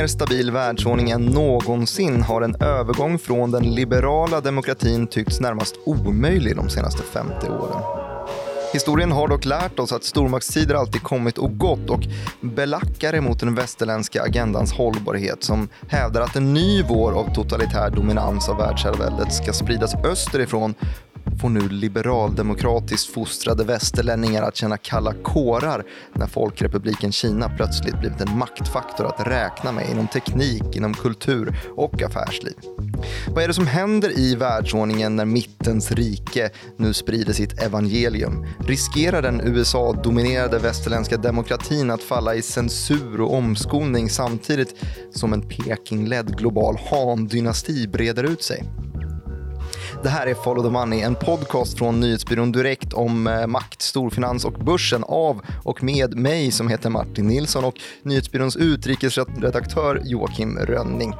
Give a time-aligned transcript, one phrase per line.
[0.00, 6.56] Mer stabil världsordning än någonsin har en övergång från den liberala demokratin tyckts närmast omöjlig
[6.56, 7.82] de senaste 50 åren.
[8.72, 12.00] Historien har dock lärt oss att stormaktstider alltid kommit och gått och
[12.40, 18.48] belackare mot den västerländska agendans hållbarhet som hävdar att en ny vår av totalitär dominans
[18.48, 20.74] av världsherraväldet ska spridas österifrån
[21.40, 28.38] får nu liberaldemokratiskt fostrade västerlänningar att känna kalla kårar när Folkrepubliken Kina plötsligt blivit en
[28.38, 32.54] maktfaktor att räkna med inom teknik, inom kultur och affärsliv.
[33.28, 38.46] Vad är det som händer i världsordningen när mittens rike nu sprider sitt evangelium?
[38.58, 44.74] Riskerar den USA-dominerade västerländska demokratin att falla i censur och omskolning samtidigt
[45.14, 48.64] som en Peking-ledd global Han-dynasti breder ut sig?
[50.02, 54.44] Det här är Follow the Money, en podcast från nyhetsbyrån Direkt om eh, makt, storfinans
[54.44, 61.14] och börsen av och med mig som heter Martin Nilsson och nyhetsbyråns utrikesredaktör Joakim Rönning.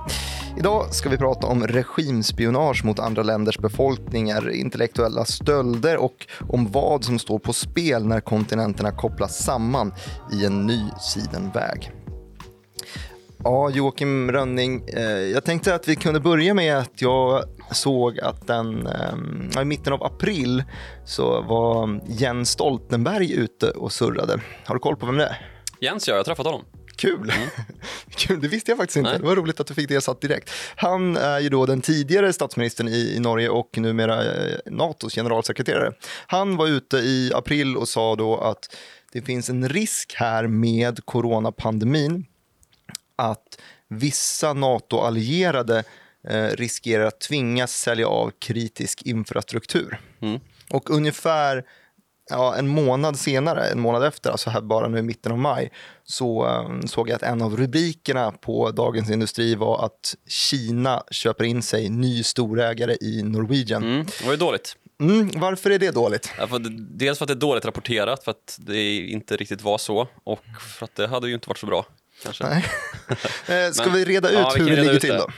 [0.58, 7.04] Idag ska vi prata om regimspionage mot andra länders befolkningar, intellektuella stölder och om vad
[7.04, 9.94] som står på spel när kontinenterna kopplas samman
[10.32, 11.92] i en ny sidenväg.
[13.44, 18.46] Ja, Joakim Rönning, eh, jag tänkte att vi kunde börja med att jag såg att
[18.46, 20.64] den, eh, i mitten av april
[21.04, 24.40] så var Jens Stoltenberg ute och surrade.
[24.64, 25.46] Har du koll på vem det är?
[25.80, 26.64] Jens ja, jag har träffat honom.
[26.96, 27.32] Kul.
[27.36, 27.48] Mm.
[28.16, 28.40] Kul!
[28.40, 29.10] Det visste jag faktiskt inte.
[29.10, 29.20] Nej.
[29.20, 30.50] Det var roligt att du fick det satt direkt.
[30.76, 35.92] Han är ju då den tidigare statsministern i, Norge och numera eh, Natos generalsekreterare.
[36.26, 38.76] Han var ute i april och sa då att
[39.12, 42.26] det finns en risk här med coronapandemin
[43.16, 45.84] att vissa NATO-allierade
[46.50, 50.00] riskerar att tvingas sälja av kritisk infrastruktur.
[50.20, 50.40] Mm.
[50.70, 51.64] Och ungefär
[52.30, 55.72] ja, en månad senare, en månad efter, alltså här bara nu i mitten av maj,
[56.04, 61.44] så um, såg jag att en av rubrikerna på Dagens Industri var att Kina köper
[61.44, 63.82] in sig ny storägare i Norwegian.
[63.82, 64.76] Mm, det var ju dåligt.
[65.00, 66.32] Mm, varför är det dåligt?
[66.38, 66.58] Ja, för
[66.98, 70.44] dels för att det är dåligt rapporterat, för att det inte riktigt var så och
[70.78, 71.86] för att det hade ju inte varit så bra
[72.22, 72.44] kanske.
[72.44, 72.64] Nej.
[73.48, 75.30] Eh, ska Men, vi reda ut ja, hur det ligger till då?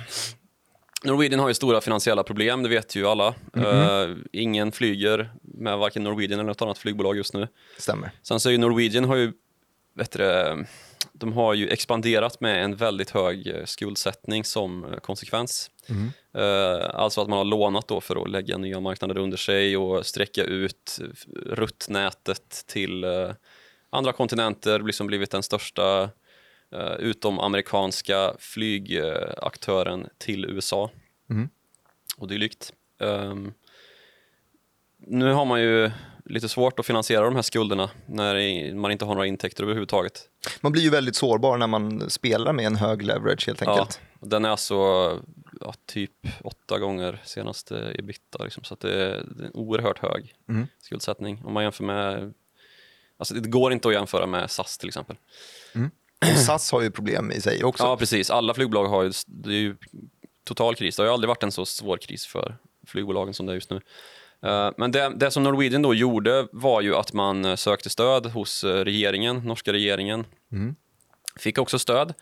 [1.04, 3.34] Norwegian har ju stora finansiella problem, det vet ju alla.
[3.54, 4.08] Mm -hmm.
[4.10, 7.48] uh, ingen flyger med varken Norwegian eller något annat flygbolag just nu.
[7.78, 8.10] Stämmer.
[8.22, 9.32] Sen så är ju Norwegian har ju,
[9.94, 10.64] vet du,
[11.12, 15.70] de har ju expanderat med en väldigt hög eh, skuldsättning som konsekvens.
[15.88, 16.10] Mm.
[16.38, 20.06] Uh, alltså att man har lånat då för att lägga nya marknader under sig och
[20.06, 20.98] sträcka ut
[21.46, 23.32] ruttnätet till uh,
[23.90, 26.10] andra kontinenter, liksom blivit den största
[26.74, 30.90] uh, utom amerikanska flygaktören till USA
[31.30, 31.48] mm.
[32.16, 32.72] och dylikt.
[32.98, 33.54] Um,
[34.98, 35.90] nu har man ju
[36.24, 40.28] lite svårt att finansiera de här skulderna när man inte har några intäkter överhuvudtaget.
[40.60, 44.00] Man blir ju väldigt sårbar när man spelar med en hög leverage helt enkelt.
[44.20, 44.74] Ja, den är alltså
[45.60, 50.34] ja, typ åtta gånger senaste ebitda, liksom, så det är, det är en oerhört hög
[50.48, 50.66] mm.
[50.78, 51.42] skuldsättning.
[51.44, 52.34] Om man jämför med,
[53.16, 55.16] alltså det går inte att jämföra med SAS till exempel.
[55.74, 55.90] Mm.
[56.36, 57.84] SAS har ju problem i sig också.
[57.84, 58.30] Ja, precis.
[58.30, 59.76] Alla flygbolag har ju, det är ju
[60.44, 60.96] total kris.
[60.96, 62.56] Det har ju aldrig varit en så svår kris för
[62.86, 63.80] flygbolagen som det är just nu.
[64.42, 68.26] Eh, men det, det, som Norwegian då gjorde var ju att man eh, sökte stöd
[68.26, 70.24] hos eh, regeringen, norska regeringen.
[70.52, 70.74] Mm.
[71.36, 72.14] Fick också stöd,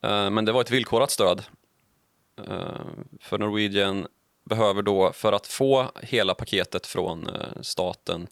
[0.00, 1.42] men det var ett villkorat stöd.
[3.20, 4.06] För Norwegian
[4.44, 7.30] behöver då, för att få hela paketet från
[7.60, 8.26] staten,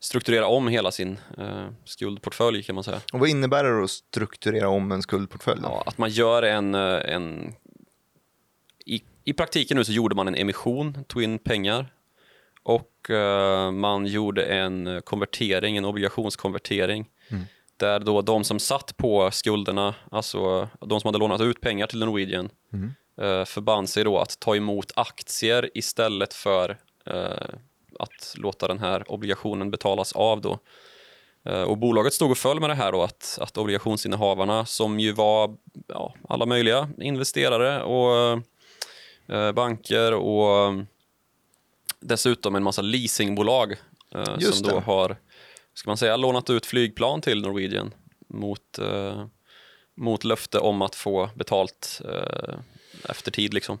[0.00, 3.00] strukturera om hela sin eh, skuldportfölj kan man säga.
[3.12, 5.60] Och vad innebär det att strukturera om en skuldportfölj?
[5.62, 7.54] Ja, att man gör en, eh, en
[8.86, 11.92] i, I praktiken nu så gjorde man en emission, tog in pengar
[12.62, 17.44] och eh, man gjorde en konvertering, en obligationskonvertering mm.
[17.76, 21.98] där då de som satt på skulderna, alltså de som hade lånat ut pengar till
[21.98, 22.92] Norwegian mm.
[23.20, 27.58] eh, förband sig då att ta emot aktier istället för eh,
[27.98, 30.40] att låta den här obligationen betalas av.
[30.40, 30.58] Då.
[31.44, 35.12] Eh, och bolaget stod och föll med det här då att, att obligationsinnehavarna som ju
[35.12, 35.56] var
[35.86, 38.42] ja, alla möjliga investerare och
[39.36, 40.74] eh, banker och
[42.00, 43.72] dessutom en massa leasingbolag
[44.14, 45.16] eh, som då har
[45.74, 47.94] ska man säga, lånat ut flygplan till Norwegian
[48.28, 49.26] mot, eh,
[49.94, 52.54] mot löfte om att få betalt eh,
[53.08, 53.54] efter tid.
[53.54, 53.78] Liksom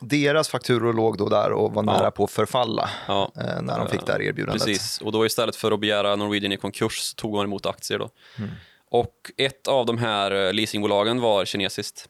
[0.00, 3.32] deras fakturor låg då där och var nära på att förfalla ja.
[3.36, 4.66] eh, när de fick det här erbjudandet.
[4.66, 7.98] Precis, och då istället för att begära Norwegian i konkurs tog man emot aktier.
[7.98, 8.10] Då.
[8.38, 8.50] Mm.
[8.90, 12.08] Och ett av de här eh, leasingbolagen var kinesiskt.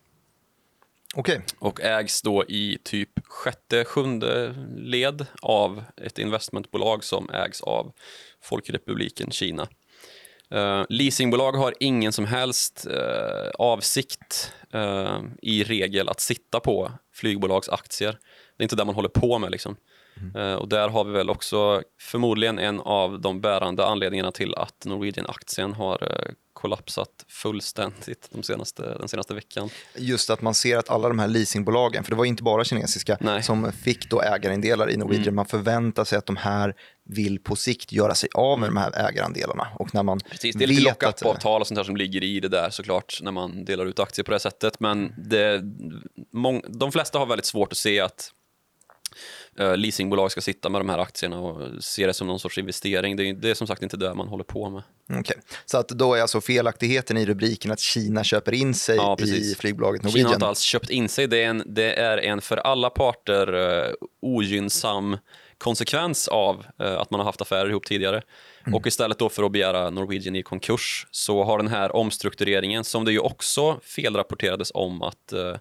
[1.14, 1.38] Okay.
[1.58, 7.92] Och ägs då i typ sjätte, sjunde led av ett investmentbolag som ägs av
[8.42, 9.68] Folkrepubliken Kina.
[10.54, 17.68] Uh, leasingbolag har ingen som helst uh, avsikt uh, i regel att sitta på flygbolags
[17.68, 18.18] aktier.
[18.56, 19.50] Det är inte det man håller på med.
[19.50, 19.76] Liksom.
[20.34, 20.58] Mm.
[20.58, 25.72] och där har vi väl också förmodligen en av de bärande anledningarna till att Norwegian-aktien
[25.72, 26.24] har
[26.60, 29.70] kollapsat fullständigt de senaste, den senaste veckan.
[29.96, 33.16] Just att man ser att alla de här leasingbolagen, för det var inte bara kinesiska,
[33.20, 33.42] Nej.
[33.42, 35.22] som fick då ägarandelar i Norwegian.
[35.22, 35.34] Mm.
[35.34, 36.74] Man förväntar sig att de här
[37.04, 39.68] vill på sikt göra sig av med de här ägarandelarna.
[39.78, 42.48] Och när man Precis, det är lite lockup-avtal och sånt där som ligger i det
[42.48, 44.80] där såklart när man delar ut aktier på det sättet.
[44.80, 45.62] Men det,
[46.32, 48.30] mång, de flesta har väldigt svårt att se att
[49.76, 53.16] leasingbolag ska sitta med de här aktierna och se det som någon sorts investering.
[53.16, 54.82] Det är, det är som sagt inte det man håller på med.
[55.18, 55.36] Okay.
[55.66, 59.54] Så att då är alltså felaktigheten i rubriken att Kina köper in sig ja, i
[59.54, 60.18] flygbolaget Norwegian?
[60.18, 61.26] Kina har inte alls köpt in sig.
[61.26, 63.92] Det är en, det är en för alla parter uh,
[64.22, 65.16] ogynnsam
[65.58, 68.22] konsekvens av uh, att man har haft affärer ihop tidigare.
[68.66, 68.74] Mm.
[68.74, 73.04] Och istället då för att begära Norwegian i konkurs så har den här omstruktureringen, som
[73.04, 75.56] det ju också felrapporterades om att uh,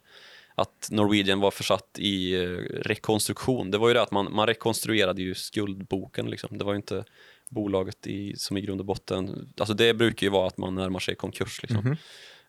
[0.60, 2.48] att Norwegian var försatt i eh,
[2.82, 3.72] rekonstruktion.
[3.72, 6.30] Det var ju det att man, man rekonstruerade ju skuldboken.
[6.30, 6.58] Liksom.
[6.58, 7.04] Det var ju inte
[7.50, 9.54] bolaget i, som i grund och botten...
[9.58, 11.62] Alltså det brukar ju vara att man närmar sig konkurs.
[11.62, 11.80] Liksom.
[11.80, 11.98] Mm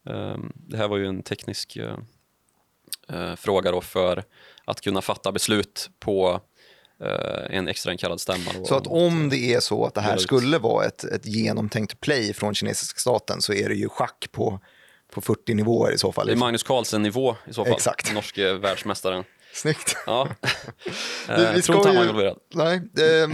[0.05, 0.35] -hmm.
[0.35, 1.99] um, det här var ju en teknisk uh,
[3.13, 4.25] uh, fråga då för
[4.65, 6.41] att kunna fatta beslut på
[7.51, 8.65] en extrainkallad stämma.
[8.65, 12.33] så att om det är så att det här skulle vara ett, ett genomtänkt play
[12.33, 14.61] från kinesiska staten så är det ju schack på
[15.11, 16.27] på 40 nivåer i så fall.
[16.27, 18.15] Det är Magnus Carlsen-nivå i så fall, Exakt.
[18.15, 19.25] norske världsmästaren.
[19.53, 19.97] Snyggt.
[20.07, 20.29] Ja.
[21.29, 23.31] vi, vi ska ju, nej, eh,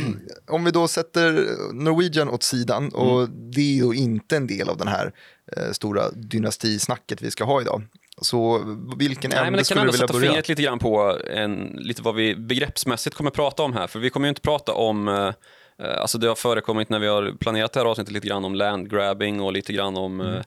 [0.46, 1.32] om vi då sätter
[1.72, 3.50] Norwegian åt sidan, och mm.
[3.50, 5.12] det är ju inte en del av den här
[5.56, 7.82] eh, stora dynastisnacket vi ska ha idag.
[8.22, 8.62] Så
[8.98, 10.16] vilken Nej, ämne skulle du vilja börja?
[10.16, 13.62] Det kan ändå sätta fingret lite grann på en, lite vad vi begreppsmässigt kommer prata
[13.62, 15.32] om här, för vi kommer ju inte prata om eh,
[15.78, 19.40] Alltså det har förekommit när vi har planerat det här avsnittet lite grann om landgrabbing
[19.40, 20.42] och lite grann om mm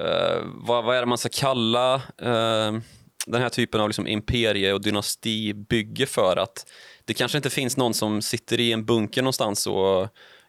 [0.00, 2.80] uh, vad, vad är det man ska kalla uh,
[3.26, 6.66] den här typen av liksom imperie och dynastibygge för att
[7.04, 10.02] det kanske inte finns någon som sitter i en bunker någonstans och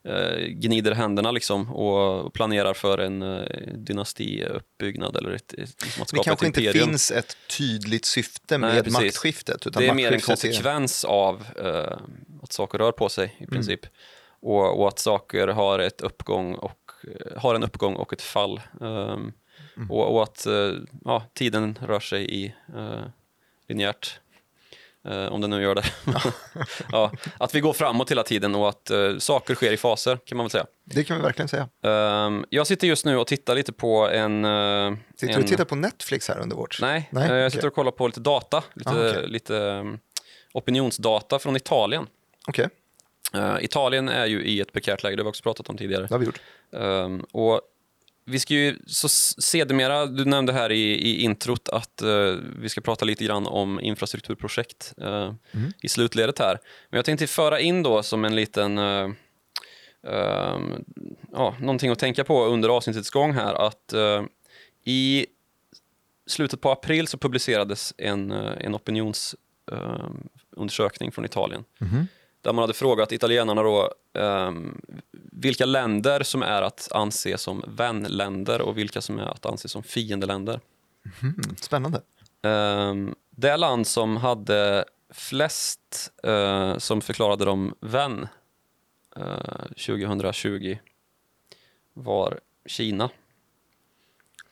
[0.09, 6.21] uh, gnider händerna liksom och planerar för en uh, dynastiuppbyggnad eller ett, liksom att skapa
[6.21, 9.01] Det kanske inte finns ett tydligt syfte med precis.
[9.01, 9.67] maktskiftet.
[9.67, 11.97] Utan det är mer en konsekvens av uh,
[12.43, 13.83] att saker rör på sig i princip.
[13.83, 13.95] Mm.
[14.41, 16.84] Och, och, att saker har ett uppgång och Eh,
[17.37, 18.61] har en uppgång och ett fall.
[18.79, 19.33] Um,
[19.77, 19.91] mm.
[19.91, 20.73] och, och, att uh,
[21.05, 23.03] ja, tiden rör sig i uh,
[23.67, 24.19] linjärt.
[25.09, 25.85] Uh, om den nu gör det.
[26.91, 30.37] ja, att vi går framåt hela tiden och att uh, saker sker i faser kan
[30.37, 30.65] man väl säga.
[30.83, 31.69] Det kan vi verkligen säga.
[31.85, 34.45] Uh, jag sitter just nu och tittar lite på en...
[34.45, 35.39] Uh, sitter en...
[35.39, 36.81] du och tittar på Netflix här under vårt?
[36.81, 37.49] Nej, Nej jag okay.
[37.49, 39.27] sitter och kollar på lite data, lite, ah, okay.
[39.27, 39.99] lite um,
[40.53, 42.07] opinionsdata från Italien.
[42.47, 42.67] Okay.
[43.35, 46.01] Uh, Italien är ju i ett prekärt läge, det har vi också pratat om tidigare.
[46.01, 46.41] Det har vi gjort.
[46.71, 47.61] Um, och
[48.25, 52.81] vi ska ju så sedermera, du nämnde här i, i introt att uh, vi ska
[52.81, 55.73] prata lite grann om infrastrukturprojekt uh, mm.
[55.81, 56.59] i slutledet här.
[56.89, 59.11] Men jag tänkte föra in då som en liten, uh,
[61.31, 63.93] ja, någonting att tänka på under avsnittets gång här att
[64.83, 65.25] i
[66.27, 71.63] slutet på april så publicerades en, en opinionsundersökning från Italien.
[71.81, 72.07] Mm
[72.45, 74.81] där man hade frågat italienarna då um,
[75.31, 79.83] vilka länder som är att anse som vänländer och vilka som är att anse som
[79.83, 80.59] fiendeländer.
[81.21, 82.01] Mm, spännande.
[82.41, 88.27] Um, det land som hade flest uh, som förklarade dem vän
[89.19, 90.77] uh, eh, 2020
[91.93, 93.09] var Kina.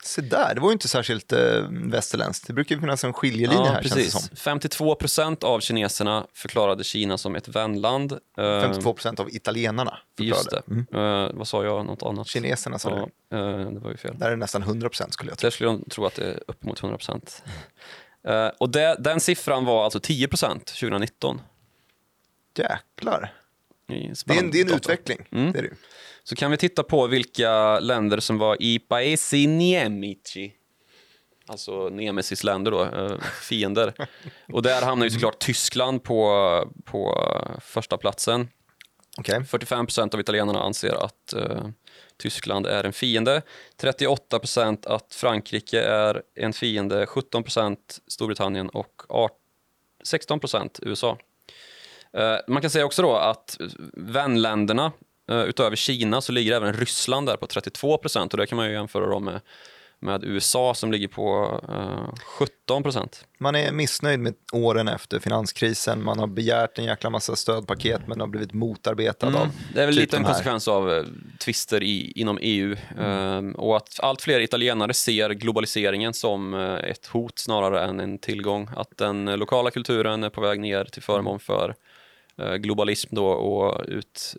[0.05, 2.47] Se där, det var ju inte särskilt eh, västerländskt.
[2.47, 4.11] Det brukar ju finnas en skiljelinje ja, här precis.
[4.11, 4.37] känns det som.
[4.37, 8.19] 52 procent av kineserna förklarade Kina som ett vänland.
[8.35, 10.39] 52 eh, procent av italienarna förklarade.
[10.39, 10.95] Just det.
[10.95, 11.25] Mm.
[11.27, 11.85] Uh, vad sa jag?
[11.85, 12.27] Något annat?
[12.27, 13.37] Kineserna sa ja, du.
[13.37, 14.19] Uh, det var ju fel.
[14.19, 15.47] Där är det nästan 100 procent skulle jag tro.
[15.47, 17.43] Där skulle jag tro att det är upp mot 100 procent.
[18.29, 21.41] Uh, och det, den siffran var alltså 10 procent 2019.
[22.57, 23.33] Jäklar.
[23.87, 25.27] Det är en, det är en utveckling.
[25.31, 25.51] Mm.
[25.51, 25.75] Det är det.
[26.23, 30.53] Så kan vi titta på vilka länder som var i Paesi Niemici.
[31.47, 33.93] Alltså Nemesis länder då, eh, fiender.
[34.53, 37.27] Och där hamnar ju såklart Tyskland på, på
[37.61, 38.47] första platsen.
[39.17, 39.39] Okay.
[39.39, 41.67] 45% av italienarna anser att uh,
[42.17, 43.41] Tyskland är en fiende.
[43.81, 47.05] 38% att Frankrike är en fiende.
[47.05, 47.77] 17%
[48.07, 49.01] Storbritannien och
[50.03, 51.17] 16% USA.
[52.17, 53.57] Uh, man kan säga också då att
[53.93, 54.91] vänländerna
[55.31, 58.73] utöver Kina så ligger även Ryssland där på 32 procent och det kan man ju
[58.73, 59.41] jämföra med
[60.03, 63.25] med USA som ligger på eh, 17 procent.
[63.37, 66.03] Man är missnöjd med åren efter finanskrisen.
[66.03, 69.95] Man har begärt en jäkla massa stödpaket men har blivit motarbetad av Det är väl
[69.95, 71.03] typ lite en konsekvens av eh,
[71.39, 77.07] tvister i, inom EU eh, och att allt fler italienare ser globaliseringen som eh, ett
[77.07, 78.69] hot snarare än en tillgång.
[78.75, 81.75] Att den eh, lokala kulturen är på väg ner till förmån för eh,
[82.37, 84.35] globalism då och ut,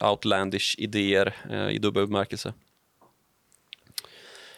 [0.00, 2.52] eh, outlandish idéer eh, i dubbel bemärkelse.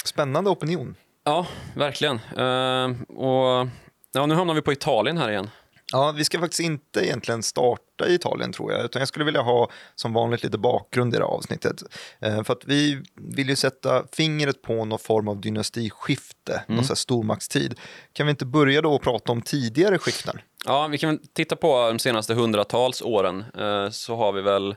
[0.04, 0.96] Spännande opinion.
[1.24, 2.16] Ja, verkligen.
[2.16, 3.68] Eh, och
[4.12, 5.50] ja, nu hamnar vi på Italien här igen.
[5.92, 9.40] Ja, vi ska faktiskt inte egentligen starta i Italien tror jag, utan jag skulle vilja
[9.40, 11.82] ha som vanligt lite bakgrund i det här avsnittet.
[12.20, 16.88] Eh, för att vi vill ju sätta fingret på någon form av dynastiskifte, någon sån
[16.88, 17.80] här stormaktstid.
[18.12, 20.40] Kan vi inte börja då och prata om tidigare skiften?
[20.66, 24.76] Ja, vi kan titta på de senaste hundratals åren eh, så har vi väl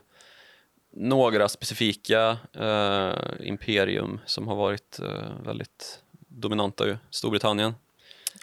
[0.96, 5.98] några specifika eh, imperium som har varit eh, väldigt
[6.28, 6.96] dominanta ju.
[7.10, 7.74] Storbritannien,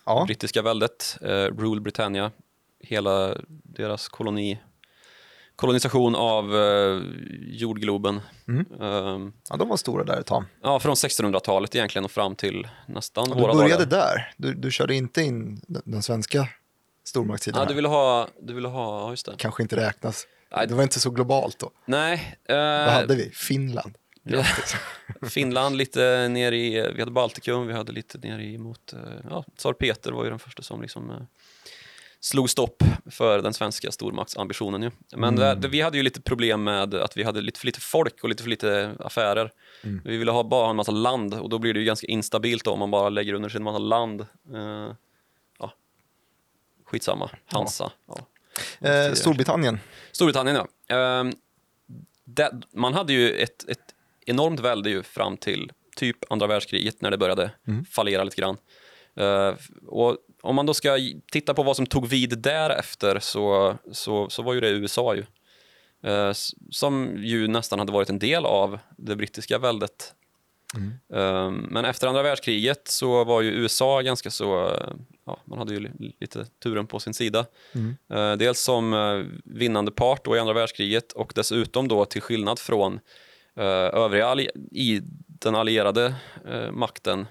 [0.06, 1.18] Ja, brittiska väldet,
[1.58, 2.32] Rule Britannia,
[2.80, 4.60] hela deras koloni,
[5.56, 7.02] kolonisation av eh,
[7.48, 8.22] jordgloben.
[8.48, 8.66] Mm.
[8.82, 10.44] Eh, ja de var stora där ett tag.
[10.64, 14.06] ja, från 1600-talet egentligen och fram till nästan Och våra du började dagar.
[14.16, 16.48] där, du, du körde inte in den svenska
[17.12, 19.36] stormaktstiden Ja, du ville ha, du ville ha, just det.
[19.38, 20.28] Kanske inte räknas.
[20.56, 20.68] Nej.
[20.68, 21.72] Det var inte så globalt då.
[21.86, 23.30] Nej, eh, Vad hade vi?
[23.34, 23.94] Finland.
[25.30, 29.00] Finland lite ner i, vi hade Baltikum, vi hade lite ner i mot, eh,
[29.30, 31.18] ja, Tsar Peter var ju den första som liksom eh,
[32.20, 34.92] slog stopp för den svenska stormaktsambitionen ju.
[35.16, 37.80] Men det, det, vi hade ju lite problem med att vi hade lite för lite
[37.82, 39.52] folk och lite för lite affärer.
[39.82, 42.72] Vi ville ha bara en massa land och då blir det ju ganska instabilt då,
[42.72, 44.26] om man bara lägger under sig en massa land.
[46.92, 47.30] Eh, ja.
[47.30, 47.92] Skitsamma, Hansa.
[48.08, 48.90] Ja.
[48.90, 49.80] Eh, Storbritannien.
[50.12, 50.96] Storbritannien ja.
[50.96, 51.32] Ehm,
[52.26, 53.96] det, man hade ju ett, ett
[54.26, 57.52] enormt välde ju fram till typ andra världskriget när det började
[57.92, 58.58] fallera lite grann.
[59.16, 59.54] Eh,
[59.88, 60.98] och om man då ska
[61.32, 65.26] titta på vad som tog vid därefter så, så, så var ju det USA ju.
[66.04, 66.32] Eh,
[66.72, 70.14] som ju nästan hade varit en del av det brittiska väldet.
[71.14, 74.94] Eh, men efter andra världskriget så var ju USA ganska så, eh,
[75.32, 77.46] ja, man hade ju li- lite turen på sin sida.
[78.10, 82.60] Eh, dels som eh, vinnande part då i andra världskriget och dessutom då till skillnad
[82.60, 83.00] från
[83.56, 84.36] eh, övriga
[84.72, 86.16] i den allierade
[86.48, 87.28] eh, makten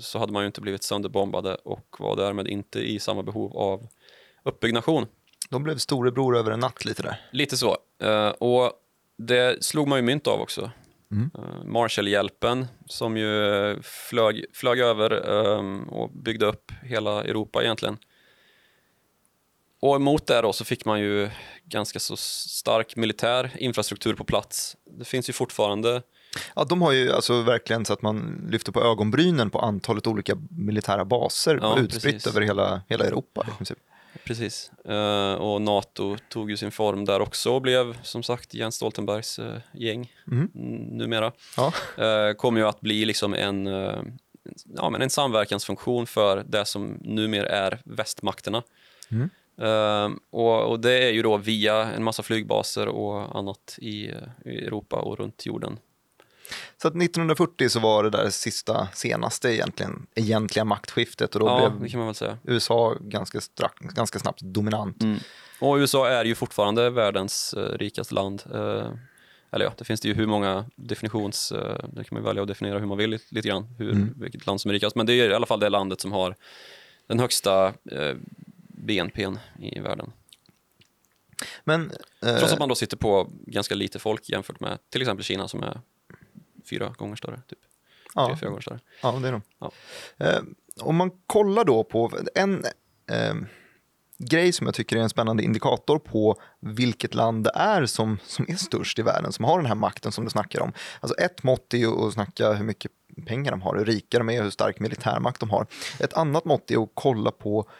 [0.00, 3.88] så hade man ju inte blivit sönderbombade och var därmed inte i samma behov av
[4.44, 5.06] uppbyggnation.
[5.50, 7.20] De blev storebror över en natt lite där.
[7.32, 7.76] Lite så.
[8.38, 8.72] Och
[9.18, 10.70] det slog man ju mynt av också.
[11.12, 17.98] Eh, Marshallhjälpen som ju eh, flög, flög över eh, och byggde upp hela Europa egentligen.
[19.82, 21.30] Och emot det då så fick man ju
[21.64, 24.76] ganska så stark militär infrastruktur på plats.
[24.98, 26.02] Det finns ju fortfarande
[26.56, 30.36] Ja, de har ju alltså verkligen så att man lyfter på ögonbrynen på antalet olika
[30.50, 32.26] militära baser Ja, precis.
[32.26, 33.46] över hela, hela Europa.
[33.48, 33.78] I princip.
[34.24, 34.72] Precis.
[34.84, 39.38] Eh, och NATO tog ju sin form där också och blev som sagt Jens Stoltenbergs
[39.38, 40.50] eh, gäng n-
[40.90, 41.32] numera.
[41.56, 41.72] Ja.
[42.04, 43.66] Eh, kommer ju att bli liksom en,
[44.76, 48.62] ja, men en samverkansfunktion för det som numera är västmakterna.
[49.10, 49.30] Mm.
[50.30, 54.04] Och, och det är ju då via en massa flygbaser och annat i,
[54.44, 55.78] i Europa och runt jorden.
[56.82, 61.70] Så att 1940 så var det där sista, senaste egentligen, egentliga maktskiftet och då ja,
[61.70, 62.38] blev det kan man väl säga.
[62.44, 65.02] USA ganska, strax, ganska snabbt dominant.
[65.02, 65.18] Mm.
[65.58, 68.42] Och USA är ju fortfarande världens eh, rikaste land.
[68.54, 68.92] Eh,
[69.52, 71.52] eller ja, det finns det ju hur många definitions...
[71.52, 74.14] Eh, det kan man välja att definiera hur man vill lite, lite grann, hur, Mm.
[74.16, 74.96] vilket land som är rikast.
[74.96, 76.36] Men det är i alla fall det landet som har
[77.06, 78.16] den högsta eh,
[78.68, 80.12] BNPn i världen.
[81.64, 81.92] Men
[82.22, 85.48] eh, Trots att man då sitter på ganska lite folk jämfört med till exempel Kina
[85.48, 85.80] som är
[86.70, 87.36] fyra gånger större.
[87.48, 87.58] Typ.
[87.58, 87.58] Tre,
[88.14, 88.80] ja, fyra gånger större.
[89.02, 89.42] ja, det är de.
[89.58, 89.70] Ja.
[90.18, 90.40] Eh,
[90.80, 92.64] om man kollar då på en
[93.10, 93.34] eh,
[94.18, 98.46] grej som jag tycker är en spännande indikator på vilket land det är som, som
[98.48, 100.72] är störst i världen, som har den här makten som du snackar om.
[101.00, 102.92] Alltså ett mått är ju att snacka hur mycket
[103.26, 105.66] pengar de har, hur rika de är och hur stark militärmakt de har.
[106.00, 107.70] Ett annat mått är att kolla på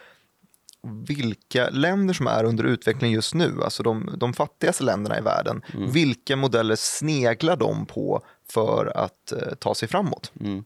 [1.07, 5.61] vilka länder som är under utveckling just nu, alltså de, de fattigaste länderna i världen,
[5.73, 10.31] vilka modeller sneglar de på för att eh, ta sig framåt?
[10.39, 10.63] Mm.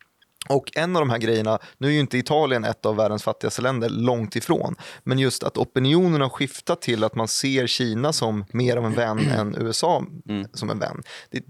[0.50, 3.62] Och en av de här grejerna, nu är ju inte Italien ett av världens fattigaste
[3.62, 8.46] länder, långt ifrån, men just att opinionen har skiftat till att man ser Kina som
[8.52, 10.48] mer av en vän än USA Mm.
[10.54, 11.04] som en vän.
[11.30, 11.44] Det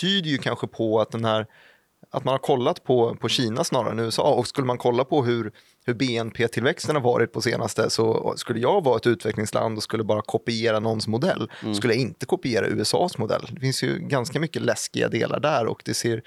[0.00, 1.46] tyder ju kanske på att den här
[2.10, 5.24] att man har kollat på, på Kina snarare än USA och skulle man kolla på
[5.24, 5.52] hur,
[5.90, 10.22] hur BNP-tillväxten har varit på senaste så skulle jag vara ett utvecklingsland och skulle bara
[10.22, 13.48] kopiera någons modell skulle jag inte kopiera USAs modell.
[13.50, 16.22] Det finns ju ganska mycket läskiga delar där och det ser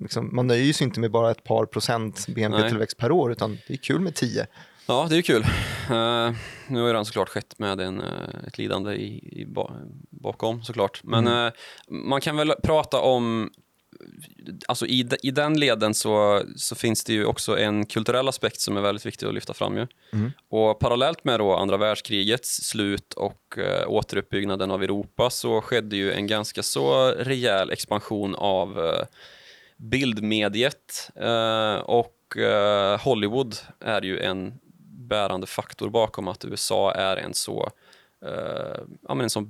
[0.00, 3.74] liksom, man nöjer sig inte med bara ett par procent BNP-tillväxt per år, utan det
[3.74, 4.46] är kul med 10.
[4.86, 5.42] Ja, det är kul.
[5.42, 6.36] Uh,
[6.68, 9.70] nu har ju den såklart skett med en, uh, ett lidande i, i ba
[10.10, 11.00] bakom såklart.
[11.04, 11.46] Men mm.
[11.46, 11.52] uh,
[11.88, 13.50] man kan väl prata om
[14.68, 18.76] alltså i, i den leden så, så finns det ju också en kulturell aspekt som
[18.76, 19.76] är väldigt viktig att lyfta fram.
[19.76, 19.86] Ju.
[20.12, 20.32] Mm.
[20.48, 26.12] Och parallellt med då andra världskrigets slut och eh, återuppbyggnaden av Europa så skedde ju
[26.12, 29.06] en ganska så rejäl expansion av eh,
[29.76, 34.58] bildmediet eh, och eh, Hollywood är ju en
[35.08, 37.70] bärande faktor bakom att USA är en så,
[38.24, 39.48] eh, ja, men en så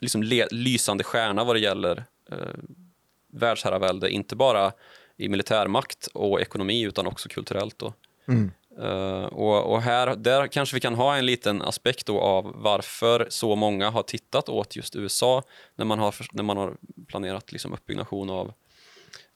[0.00, 2.38] liksom lysande stjärna vad det gäller eh,
[3.32, 4.72] världsherravälde, inte bara
[5.16, 7.82] i militärmakt och ekonomi utan också kulturellt.
[8.28, 8.50] Mm.
[8.78, 13.56] Uh, och, och, här, där kanske vi kan ha en liten aspekt av varför så
[13.56, 15.42] många har tittat åt just USA
[15.76, 18.52] när man har, när man har planerat liksom uppbyggnation av uh,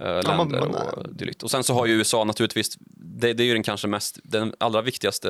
[0.07, 1.43] länder ja, man, och dylikt.
[1.43, 4.55] Och sen så har ju USA naturligtvis, det, det är ju den kanske mest, den
[4.59, 5.29] allra viktigaste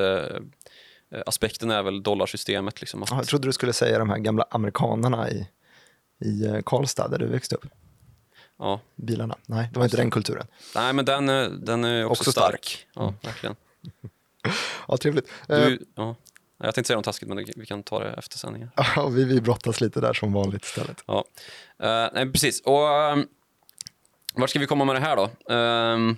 [1.14, 2.80] uh, aspekten är väl dollarsystemet.
[2.80, 3.10] Liksom, att...
[3.10, 5.48] Jag trodde du skulle säga de här gamla amerikanerna i,
[6.24, 7.66] i Karlstad där du växte upp
[8.58, 8.80] ja.
[8.96, 9.36] bilarna.
[9.46, 10.46] Nej, det var inte den kulturen.
[10.74, 11.26] Nej, men den,
[11.64, 12.64] den är också, också stark.
[12.64, 12.86] stark.
[12.94, 13.14] Ja, mm.
[13.22, 13.56] verkligen.
[14.88, 15.28] ja, trevligt.
[15.46, 16.16] Du, uh, ja.
[16.58, 18.70] Jag tänkte säga något taskigt, men vi kan ta det efter sändningen.
[18.96, 21.04] Ja, vi, vi brottas lite där som vanligt istället.
[21.06, 21.24] Ja,
[21.82, 22.60] uh, nej, precis.
[22.60, 23.28] Och um,
[24.34, 25.54] vart ska vi komma med det här då?
[25.54, 26.16] Um,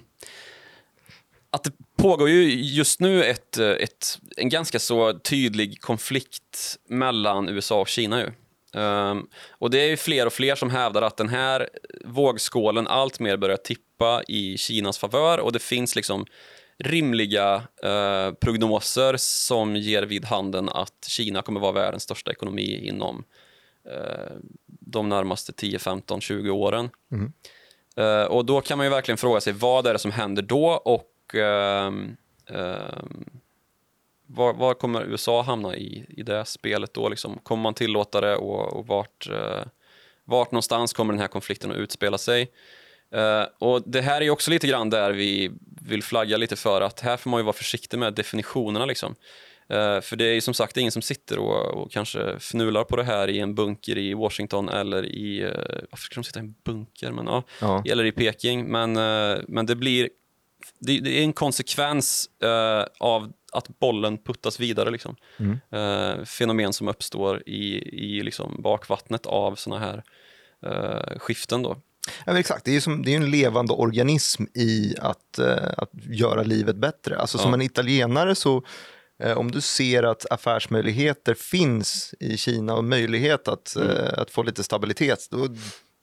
[1.51, 7.81] att det pågår ju just nu ett, ett, en ganska så tydlig konflikt mellan USA
[7.81, 8.21] och Kina.
[8.21, 8.31] Ju.
[8.77, 11.69] Um, och det är ju fler och fler som hävdar att den här
[12.05, 16.27] vågskålen allt mer börjar tippa i Kinas favör och det finns liksom
[16.79, 23.25] rimliga uh, prognoser som ger vid handen att Kina kommer vara världens största ekonomi inom
[23.87, 26.91] uh, de närmaste 10, 15, 20 åren.
[27.13, 27.33] Mm.
[27.99, 30.67] Uh, och då kan man ju verkligen fråga sig vad är det som händer då
[30.69, 33.25] och ehm, ehm,
[34.27, 37.09] var, var, kommer USA hamna i, i det spelet då?
[37.09, 37.39] Liksom?
[37.43, 39.67] Kommer man tillåta det och, och vart, eh,
[40.25, 42.51] vart någonstans kommer den här konflikten att utspela sig?
[43.15, 45.51] Eh, och Det här är också lite grann där vi
[45.83, 48.87] vill flagga lite för att här får man ju vara försiktig med definitionerna.
[48.87, 49.15] Liksom.
[49.73, 52.97] Uh, för det är ju som sagt ingen som sitter och, och, kanske fnular på
[52.97, 55.51] det här i en bunker i Washington eller i, uh,
[55.91, 57.11] varför ska de sitta i en bunker?
[57.11, 57.83] Men, uh, ja.
[57.87, 58.65] Eller i Peking.
[58.65, 60.09] Men, uh, men det blir,
[60.79, 62.31] det, det är en konsekvens
[62.99, 64.91] av att bollen puttas vidare.
[64.91, 65.17] Liksom.
[65.37, 65.59] Mm.
[65.71, 70.03] Eh, fenomen som uppstår i, i liksom bakvattnet av såna här
[70.67, 71.63] eh, skiften.
[71.63, 71.77] Då.
[72.27, 76.43] Ja, exakt, det är, som, det är en levande organism i att, eh, att göra
[76.43, 77.19] livet bättre.
[77.19, 77.43] Alltså, ja.
[77.43, 78.63] Som en italienare så
[79.23, 83.89] eh, om du ser att affärsmöjligheter finns i Kina och möjlighet att, mm.
[83.89, 85.49] Eh, att få lite stabilitet, då,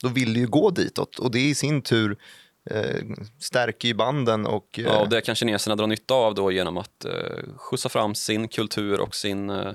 [0.01, 1.19] då vill du ju gå ditåt.
[1.19, 2.17] Och det i sin tur
[3.39, 4.45] stärker ju banden.
[4.45, 4.85] Och, eh...
[4.85, 7.11] Ja, och det kan kineserna dra nytta av då genom att eh,
[7.57, 9.73] skjutsa fram sin kultur och sin eh,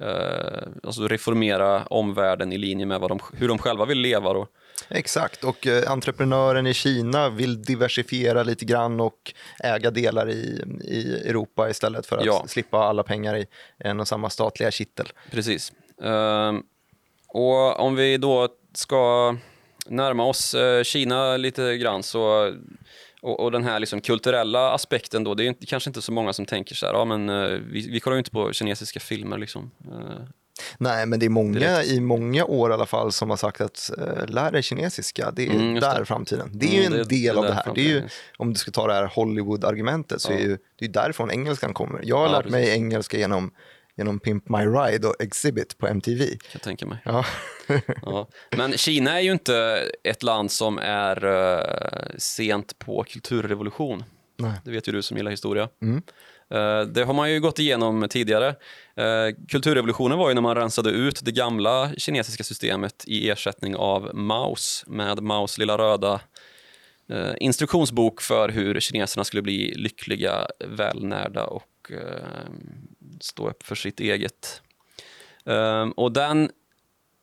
[0.00, 4.32] eh, alltså reformera omvärlden i linje med vad de, hur de själva vill leva.
[4.32, 4.48] Då.
[4.88, 11.28] Exakt, och eh, entreprenören i Kina vill diversifiera lite grann och äga delar i, i
[11.28, 12.44] Europa istället för att ja.
[12.48, 13.46] slippa alla pengar i
[13.78, 15.06] en och samma statliga kittel.
[15.30, 15.72] Precis.
[16.04, 16.52] Uh,
[17.28, 19.36] och om vi då ska
[19.88, 22.52] närma oss eh, Kina lite grann så
[23.22, 26.32] och, och, den här liksom kulturella aspekten då, det är inte, kanske inte så många
[26.32, 29.38] som tänker så här, ja men eh, vi, vi kollar ju inte på kinesiska filmer
[29.38, 29.70] liksom.
[29.84, 30.24] Eh,
[30.78, 31.88] Nej, men det är många direkt.
[31.88, 35.46] i många år i alla fall som har sagt att uh, lär dig kinesiska, det
[35.46, 36.04] är mm, där det.
[36.04, 36.50] framtiden.
[36.52, 37.72] Det är mm, ju en det, del det av det här.
[37.74, 38.02] Det är ju,
[38.36, 40.36] om du ska ta det här Hollywood-argumentet så ja.
[40.36, 42.00] är ju, det är därifrån engelskan kommer.
[42.04, 42.52] Jag har ja, lärt precis.
[42.52, 43.50] mig engelska genom
[43.96, 46.24] genom Pimp My Ride och Exhibit på MTV.
[46.52, 46.98] Jag tänka mig.
[47.04, 47.24] Ja.
[48.02, 48.28] ja.
[48.56, 54.04] Men Kina är ju inte ett land som är uh, sent på kulturrevolution.
[54.36, 54.52] Nej.
[54.64, 55.68] Det vet ju du som gillar historia.
[55.82, 56.02] Mm.
[56.54, 58.48] Uh, det har man ju gått igenom tidigare.
[58.48, 64.10] Uh, kulturrevolutionen var ju när man rensade ut det gamla kinesiska systemet i ersättning av
[64.14, 66.20] Maos med Maos lilla röda
[67.36, 71.92] instruktionsbok för hur kineserna skulle bli lyckliga, välnärda och
[73.24, 74.62] stå upp för sitt eget.
[75.44, 76.50] Um, och den,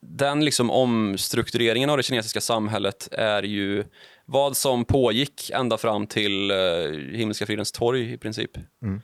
[0.02, 3.84] den liksom omstruktureringen av det kinesiska samhället är ju
[4.26, 8.52] vad som pågick ända fram till uh, Himmelska fridens torg i princip.
[8.82, 9.02] Mm.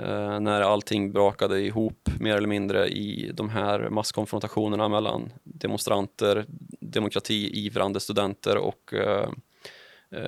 [0.00, 6.46] Uh, när allting brakade ihop mer eller mindre i de här masskonfrontationerna mellan demonstranter,
[6.80, 9.28] demokratiivrande studenter och eh,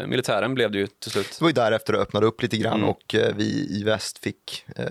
[0.07, 1.27] militären blev det ju till slut.
[1.39, 2.89] Det var ju därefter det öppnade upp lite grann Mm.
[2.89, 4.87] och eh, vi i väst fick eh,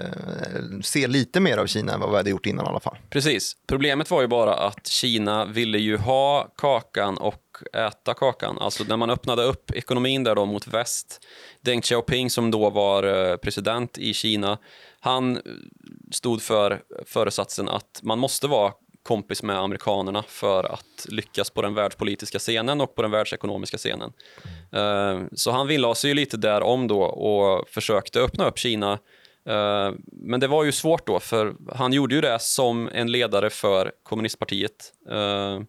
[0.81, 2.97] se lite mer av Kina än vad vi hade gjort innan i alla fall.
[3.09, 3.55] Precis.
[3.67, 7.41] Problemet var ju bara att Kina ville ju ha kakan och
[7.73, 8.57] äta kakan.
[8.59, 11.25] Alltså när man öppnade upp ekonomin där då mot väst.
[11.61, 14.57] Deng Xiaoping som då var eh, president i Kina,
[14.99, 15.41] han eh,
[16.11, 18.73] stod för föresatsen att man måste vara
[19.03, 24.13] kompis med amerikanerna för att lyckas på den världspolitiska scenen och på den världsekonomiska scenen.
[24.43, 28.93] Eh, Eh, så han villade sig lite där om då och försökte öppna upp Kina
[29.45, 33.49] eh, Men det var ju svårt då, för han gjorde ju det som en ledare
[33.49, 34.93] för kommunistpartiet.
[35.09, 35.59] Eh,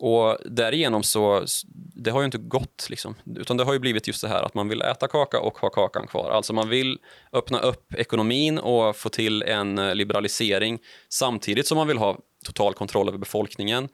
[0.00, 3.14] och därigenom så, det har ju inte gått liksom.
[3.36, 5.70] Utan det har ju blivit just det här att man vill äta kaka och ha
[5.70, 6.30] kakan kvar.
[6.30, 6.98] Alltså man vill
[7.32, 13.08] öppna upp ekonomin och få till en liberalisering samtidigt som man vill ha total kontroll
[13.08, 13.88] över befolkningen.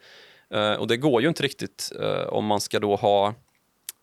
[0.79, 1.93] Och det går ju inte riktigt
[2.29, 3.35] om man ska då ha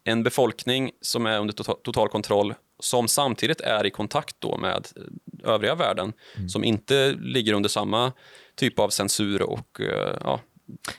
[0.03, 4.87] en befolkning som är under total, total kontroll som samtidigt är i kontakt då med
[4.95, 6.13] eh, övriga världen
[6.49, 8.13] som inte ligger under samma
[8.55, 10.39] typ av censur och eh, ja,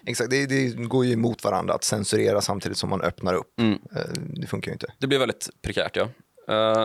[0.07, 3.61] Exakt, det, det går ju emot varandra att censurera samtidigt som man öppnar upp.
[3.61, 3.79] Mm.
[3.97, 4.01] Eh,
[4.41, 4.87] Det funkar ju inte.
[4.99, 5.97] det blir väldigt prekärt.
[5.97, 6.09] Ja.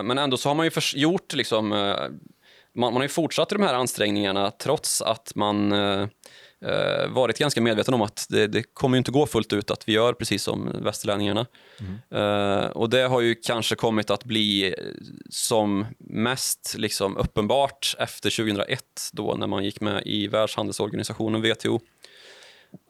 [0.02, 2.08] Men ändå så har man ju gjort, liksom, man,
[2.74, 5.72] man har ju fortsatt i de här ansträngningarna trots att man
[7.08, 9.92] varit ganska medveten om att det, det kommer ju inte gå fullt ut att vi
[9.92, 11.46] gör precis som västerlänningarna.
[12.10, 14.72] Eh, och det har ju kanske kommit att bli eh,
[15.30, 21.80] som mest liksom, uppenbart efter 2001 då när man gick med i Världshandelsorganisationen WTO.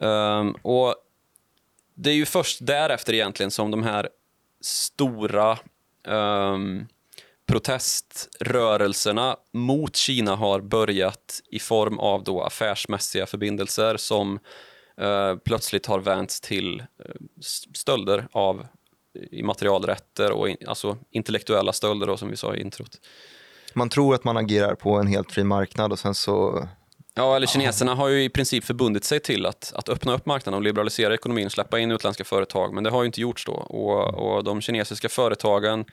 [0.01, 0.95] Ehm, och
[1.95, 4.09] det är ju först därefter egentligen som de här
[4.61, 5.57] stora
[6.07, 6.87] ehm,
[7.49, 14.39] proteströrelserna mot Kina har börjat i form av då affärsmässiga förbindelser som
[15.01, 16.85] eh, plötsligt har vänts till eh,
[17.73, 18.65] stölder av
[19.31, 22.89] immaterialrätter och in, alltså intellektuella stölder då, som vi sa i introt.
[23.73, 26.67] Man tror att man agerar på en helt fri marknad och sen så...
[27.13, 30.57] Ja, eller kineserna har ju i princip förbundit sig till att, att öppna upp marknaden
[30.57, 33.53] och liberalisera ekonomin och släppa in utländska företag, men det har ju inte gjorts då.
[33.53, 35.85] Och, och de kinesiska företagen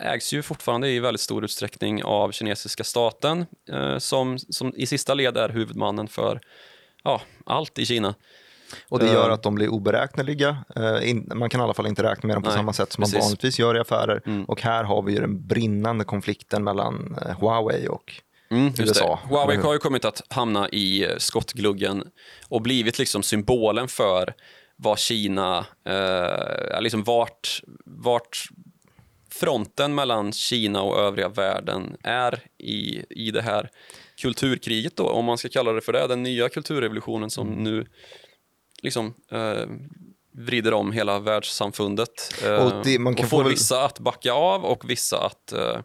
[0.00, 5.14] ägs ju fortfarande i väldigt stor utsträckning av kinesiska staten eh, som, som i sista
[5.14, 6.40] led är huvudmannen för
[7.04, 8.14] ja, allt i Kina.
[8.88, 9.34] Och det gör Eh.
[9.34, 10.64] att de blir oberäkneliga.
[10.76, 13.02] Eh, man kan i alla fall inte räkna med dem på Nej, samma sätt som
[13.02, 13.14] precis.
[13.14, 14.22] man vanligtvis gör i affärer.
[14.26, 14.44] Mm.
[14.44, 18.12] Och här har vi ju den brinnande konflikten mellan eh, Huawei och
[18.52, 19.20] Mm, USA.
[19.28, 19.62] Huawei hur?
[19.64, 22.04] har ju kommit att hamna i skottgluggen
[22.48, 24.34] och blivit liksom symbolen för
[24.76, 28.48] vad Kina, eh, liksom vart, vart
[29.30, 33.70] fronten mellan Kina och övriga världen är i, i det här
[34.20, 37.64] kulturkriget då, om man ska kalla det för det, den nya kulturrevolutionen som Mm.
[37.64, 37.86] nu
[38.82, 39.64] liksom eh,
[40.32, 43.98] vrider om hela världssamfundet eh, Och det- man kan och få får väl- vissa att
[43.98, 45.76] backa av och vissa att eh,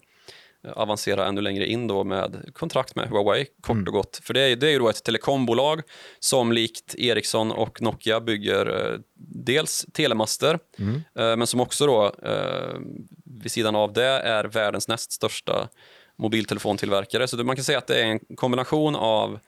[0.76, 3.88] avancera ännu längre in då med kontrakt med Huawei, kort Mm.
[3.88, 4.20] och gott.
[4.24, 5.82] För det är, det är ju då ett telekombolag
[6.20, 9.00] som likt Ericsson och Nokia bygger eh,
[9.46, 10.96] dels telemaster, Mm.
[10.96, 12.80] eh, men som också då eh,
[13.26, 15.70] vid sidan av det är världens näst största
[16.16, 17.28] mobiltelefontillverkare.
[17.28, 19.40] Så man kan säga att det är en kombination av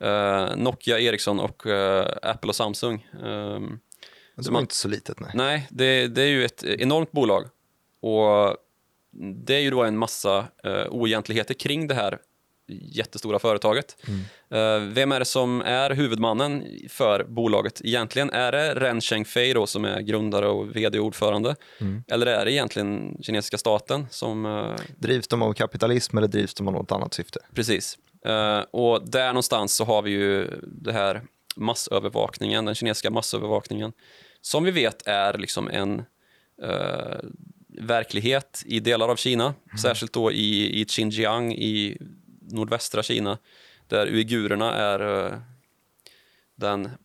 [0.00, 3.06] eh, Nokia, Ericsson och eh, Apple och Samsung.
[3.24, 3.78] Ehm,
[4.36, 5.20] Det var man- inte så litet.
[5.20, 5.30] Nej.
[5.34, 7.44] Nej, det, det är ju ett enormt bolag.
[8.00, 8.56] Och
[9.44, 12.18] det är ju då en massa uh, oegentligheter kring det här
[12.68, 13.96] jättestora företaget.
[14.50, 18.30] Eh, vem är det som är huvudmannen för bolaget egentligen?
[18.30, 21.56] Är det Ren Zhengfei då som är grundare och vd-ordförande?
[22.08, 26.68] Eller är det egentligen kinesiska staten som eh, Drivs de av kapitalism eller drivs de
[26.68, 27.40] av något annat syfte?
[27.54, 27.98] Precis.
[28.24, 31.22] Eh, och där någonstans så har vi ju det här
[31.56, 33.92] massövervakningen, den kinesiska massövervakningen,
[34.40, 36.02] som vi vet är liksom en
[37.78, 41.98] verklighet i delar av Kina, särskilt då i, i Xinjiang i
[42.52, 43.38] nordvästra Kina,
[43.86, 45.38] där uigurerna är eh,
[46.54, 46.96] den, mm,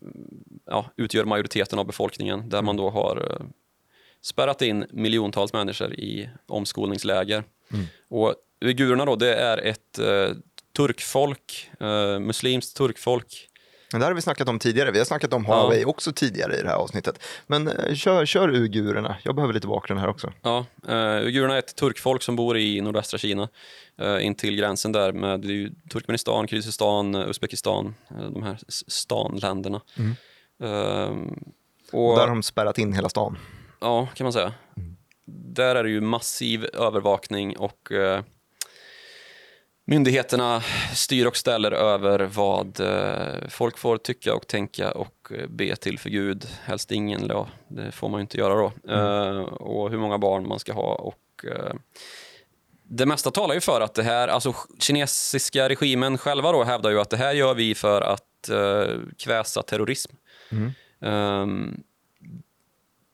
[0.65, 3.47] ja, utgör majoriteten av befolkningen, där man då har eh,
[4.21, 7.43] spärrat in miljontals människor i omskolningsläger.
[8.07, 10.29] Och uigurerna då, det är ett eh,
[10.77, 13.49] turkfolk, eh, muslimskt turkfolk.
[13.91, 14.91] Det här har vi snackat om tidigare.
[14.91, 17.23] Vi har snackat om Huawei också tidigare i det här avsnittet.
[17.47, 19.17] Men eh, kör, kör uigurerna.
[19.23, 20.33] Jag behöver lite bakgrund här också.
[20.41, 23.49] Ja, eh, uigurerna är ett turkfolk som bor i nordvästra Kina,
[24.01, 25.41] eh, in till gränsen där med
[25.91, 29.81] Turkmenistan, Kyrgyzstan, eh, Uzbekistan, eh, de här stanländerna.
[30.63, 31.39] Ehm,
[31.91, 33.37] och, Där har de spärrat in hela stan.
[33.81, 34.53] Ja, kan man säga.
[35.25, 38.21] Där är det ju massiv övervakning och eh,
[39.87, 45.75] myndigheterna styr och ställer över vad eh, folk får tycka och tänka och eh, be
[45.75, 48.93] till för Gud, helst ingen, ja, det får man ju inte göra då.
[48.93, 50.95] Eh, och hur många barn man ska ha.
[50.95, 51.45] Och,
[52.89, 56.99] det mesta talar ju för att det här, alltså kinesiska regimen själva då hävdar ju
[56.99, 58.49] att det här gör vi för att
[59.17, 60.15] kväsa terrorism.
[61.01, 61.83] Ehm,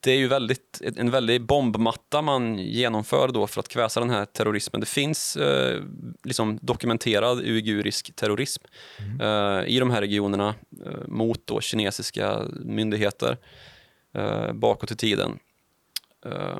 [0.03, 4.25] det är ju väldigt, en väldig bombmatta man genomför då för att kväsa den här
[4.25, 4.79] terrorismen.
[4.79, 5.83] Det finns eh,
[6.23, 8.63] liksom dokumenterad uigurisk terrorism
[9.21, 13.37] eh, i de här regionerna eh, mot då kinesiska myndigheter
[14.13, 15.39] eh, bakåt i tiden.
[16.25, 16.59] Eh,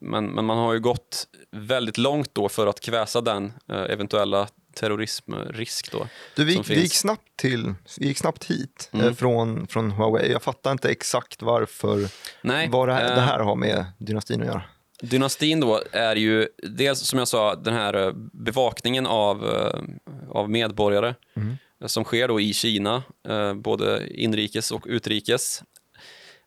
[0.00, 4.48] men, men man har ju gått väldigt långt då för att kväsa den eh, eventuella
[4.74, 6.08] terrorismrisk då.
[6.36, 9.06] Du, vi, vi, gick snabbt till, vi gick snabbt hit Mm.
[9.06, 10.32] eh, från, från Huawei.
[10.32, 12.08] Jag fattar inte exakt varför,
[12.42, 14.62] Nej, vad det här, eh, det här har med dynastin att göra.
[15.02, 19.80] Dynastin då är ju dels som jag sa den här eh, bevakningen av, eh,
[20.30, 21.14] av medborgare
[21.80, 25.62] eh, som sker då i Kina, eh, både inrikes och utrikes.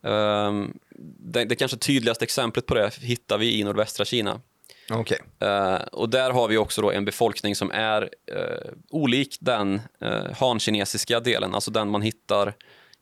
[0.03, 0.73] Ehm,
[1.19, 4.41] Det, det kanske tydligaste exemplet på det hittar vi i nordvästra Kina.
[4.91, 5.19] Okej.
[5.39, 10.33] Eh, och där har vi också då en befolkning som är eh, olik den uh,
[10.39, 12.53] hankinesiska delen, alltså den man hittar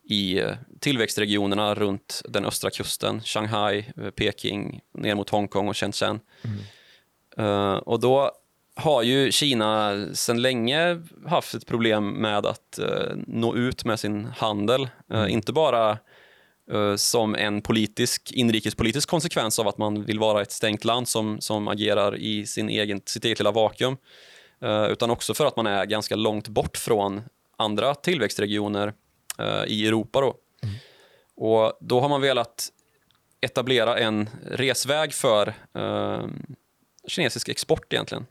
[0.09, 0.41] i
[0.79, 6.19] tillväxtregionerna runt den östra kusten, Shanghai, Peking, ner mot Hongkong och Shenzhen.
[7.37, 8.31] Eh, och då
[8.75, 12.79] har ju Kina sedan länge haft ett problem med att
[13.27, 14.87] nå ut med sin handel.
[15.13, 15.97] Eh, Inte bara
[16.95, 21.67] som en politisk, inrikespolitisk konsekvens av att man vill vara ett stängt land som, som
[21.67, 23.97] agerar i sin egen, sitt eget lilla vakuum.
[24.61, 27.21] Eh, utan också för att man är ganska långt bort från
[27.57, 28.93] andra tillväxtregioner
[29.39, 30.21] eh, i Europa.
[30.21, 30.35] Då.
[31.35, 32.69] Och då har man velat
[33.41, 36.25] etablera en resväg för eh,
[37.07, 38.25] kinesisk export egentligen.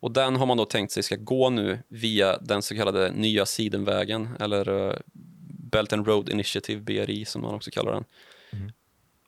[0.00, 3.46] Och den har man då tänkt sig ska gå nu via den så kallade nya
[3.46, 4.96] sidenvägen eller eh,
[5.74, 8.04] Belt and Road Initiative, BRI som man också kallar den.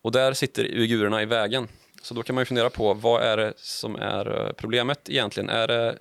[0.03, 1.69] Och där sitter uigurerna i vägen.
[2.03, 5.49] Så då kan man ju fundera på vad är det som är eh, problemet egentligen?
[5.49, 5.99] Är det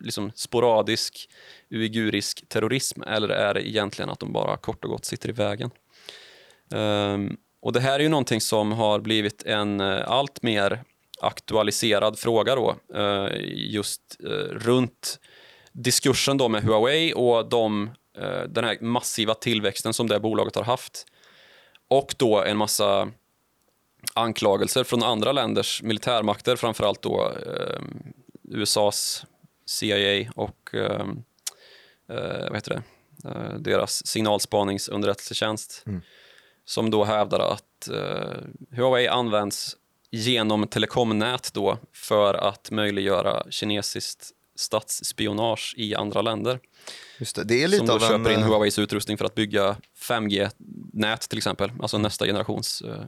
[0.00, 1.28] liksom sporadisk
[1.70, 5.70] uigurisk terrorism eller är det egentligen att de bara kort och gott sitter i vägen?
[6.74, 10.84] Ehm, och det här är ju någonting som har blivit en eh, allt mer
[11.20, 15.20] aktualiserad fråga då, eh, just eh, runt
[15.72, 17.90] diskursen då med Huawei och de,
[18.48, 21.06] den här massiva tillväxten som det bolaget har haft.
[21.88, 23.10] Och då en massa
[24.14, 27.80] anklagelser från andra länders militärmakter, framförallt då eh,
[28.48, 29.24] USAs
[29.66, 31.06] CIA och eh,
[32.08, 32.82] eh, vad heter det?
[33.28, 35.84] Eh, deras signalspaningsunderrättelsetjänst
[36.64, 39.76] som då hävdar att eh, Huawei används
[40.10, 44.30] genom telekomnät då för att möjliggöra kinesiskt
[44.60, 46.60] statsspionage i andra länder.
[47.18, 47.44] Just det.
[47.44, 48.08] det är lite som då av en...
[48.08, 49.76] köper in eh, Huaweis utrustning för att bygga
[50.08, 53.04] 5G-nät till exempel, alltså nästa generations eh,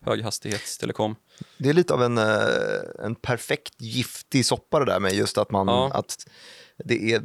[0.00, 1.16] höghastighetstelekom.
[1.58, 5.50] Det är lite av en, eh, en perfekt giftig soppa det där med just att
[5.50, 5.90] man, Ja.
[5.94, 6.28] att
[6.84, 7.22] det är,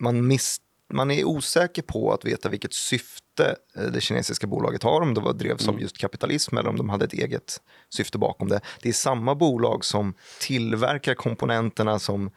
[0.00, 0.60] man, miss,
[0.92, 3.56] man är osäker på att veta vilket syfte
[3.92, 5.74] det kinesiska bolaget har, om det var drevs Mm.
[5.74, 8.60] av just kapitalism eller om de hade ett eget syfte bakom det.
[8.82, 12.30] Det är samma bolag som tillverkar komponenterna som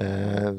[0.00, 0.52] eh,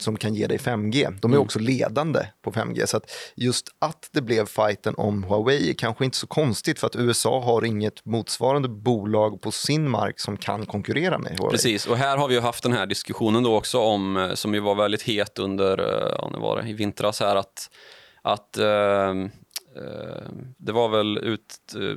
[0.00, 1.18] som kan ge dig 5G.
[1.20, 1.44] De är Mm.
[1.44, 2.86] också ledande på 5G.
[2.86, 6.86] Så att just att det blev fighten om Huawei är kanske inte så konstigt för
[6.86, 11.50] att USA har inget motsvarande bolag på sin mark som kan konkurrera med Huawei.
[11.50, 14.54] Precis, och här har vi ju haft den här diskussionen då också om, eh, som
[14.54, 17.70] ju var väldigt het under, eh, ja, var det, i vintras här, att,
[18.22, 19.10] att eh,
[19.76, 20.28] eh,
[20.58, 21.44] det var väl ut,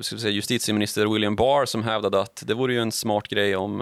[0.01, 3.81] ska säga, justitieminister William Barr som hävdade att det vore ju en smart grej om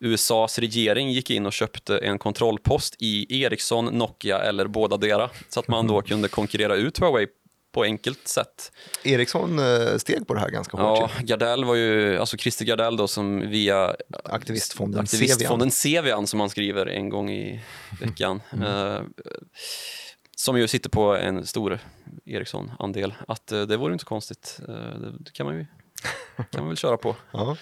[0.00, 5.60] USAs regering gick in och köpte en kontrollpost i Ericsson, Nokia eller båda dera så
[5.60, 7.26] att man då kunde konkurrera ut Huawei
[7.72, 8.72] på enkelt sätt.
[9.04, 11.10] Ericsson eh, steg på det här ganska hårt.
[11.16, 11.22] Ja.
[11.22, 16.86] Gardell var ju, alltså Christer Gardell då som via Aktivistfonden Aktivistfonden Sevian som man skriver
[16.86, 17.60] en gång i
[18.00, 18.40] veckan.
[18.52, 19.00] eh,
[20.36, 21.78] som ju sitter på en stor
[22.24, 23.14] Ericsson-andel.
[23.28, 24.60] Att eh, det vore inte konstigt.
[24.68, 24.74] Eh,
[25.20, 25.66] det kan man ju
[26.36, 27.16] kan man väl köra på.
[27.32, 27.56] Ja.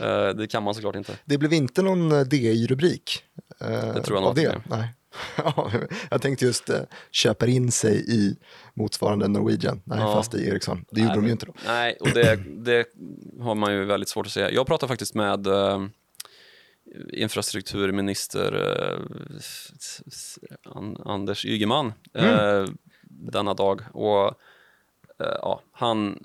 [0.00, 1.18] Eh, det kan man såklart inte.
[1.24, 3.24] Det blev inte någon eh, DI-rubrik.
[3.60, 4.42] eh, Det tror jag nog det.
[4.42, 4.62] inte.
[4.66, 4.94] Nej.
[5.36, 5.70] Ja,
[6.10, 6.70] jag tänkte just
[7.10, 8.36] köper in sig i
[8.74, 10.14] motsvarande Norwegian, nej, Ja.
[10.14, 10.84] fast i Ericsson.
[10.90, 11.52] Det gjorde Nej, de ju inte då.
[11.66, 12.86] Nej, och det, det
[13.40, 14.50] har man ju väldigt svårt att säga.
[14.50, 15.80] Jag pratade faktiskt med eh,
[17.12, 18.98] infrastrukturminister eh,
[21.04, 22.64] Anders Ygeman eh,
[23.02, 23.80] denna dag.
[23.92, 24.34] Och
[25.18, 26.18] ja, han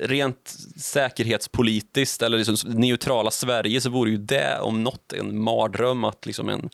[0.00, 6.26] rent säkerhetspolitiskt eller liksom neutrala Sverige så vore ju det om något en mardröm att
[6.26, 6.70] liksom en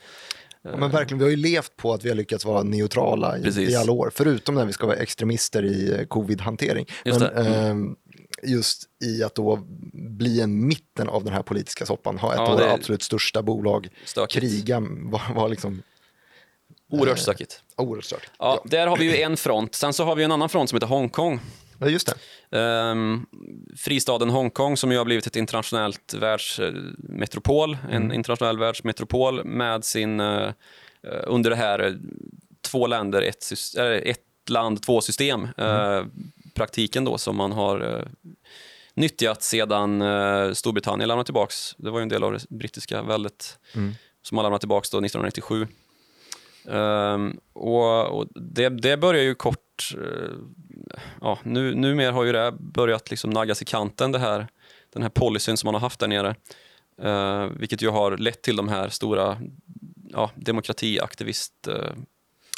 [0.67, 3.71] Ja, men verkligen, vi har ju levt på att vi har lyckats vara neutrala i,
[3.71, 6.87] i alla år, förutom när vi ska vara extremister i eh, covid-hantering.
[7.05, 7.31] Just Men.
[7.31, 7.53] Mm.
[7.71, 7.97] ehm,
[8.43, 9.59] just i att då
[9.93, 13.43] bli en mitten av den här politiska soppan, ha ett Ja, av våra absolut största
[13.43, 14.41] bolag Stökigt.
[14.41, 15.83] kriga, var, var liksom
[16.91, 17.61] Oerhört stökigt.
[17.77, 18.31] oerhört stört.
[18.39, 19.75] Ja, där har vi ju en front.
[19.75, 21.41] Sen så har vi en annan front som heter Hongkong.
[21.79, 22.15] Ja, just
[22.51, 22.91] det.
[22.91, 23.27] Um,
[23.77, 30.51] fristaden Hongkong som ju har blivit ett internationellt världsmetropol, en internationell världsmetropol med sin, eh,
[31.25, 31.93] under det här eh,
[32.63, 36.05] två länder, ett, eller ett land, två system, eh,
[36.55, 38.05] praktiken då som man har eh,
[38.95, 41.75] nyttjat sedan eh, Storbritannien lämnade tillbaks.
[41.79, 43.59] Det var ju en del av det brittiska väldet
[44.23, 45.67] som man lämnade tillbaks då 1997.
[46.71, 49.95] Ehm, och och det, det börjar ju kort...
[49.99, 50.31] Uh,
[51.21, 54.47] ja, nu, numera har ju det börjat liksom naggas i kanten, det här,
[54.93, 56.35] den här policyn som man har haft där nere.
[57.05, 59.39] Uh, vilket ju har lett till de här stora
[60.11, 61.53] ja, demokratiaktivist...
[61.69, 61.75] Uh,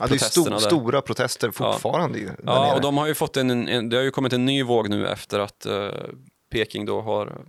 [0.00, 0.66] Ja, det är sto- protesterna där.
[0.66, 2.18] stora protester fortfarande.
[2.18, 4.44] ju där ja, och de har ju fått en, en, det har ju kommit en
[4.44, 5.90] ny våg nu efter att uh,
[6.50, 7.44] Peking då har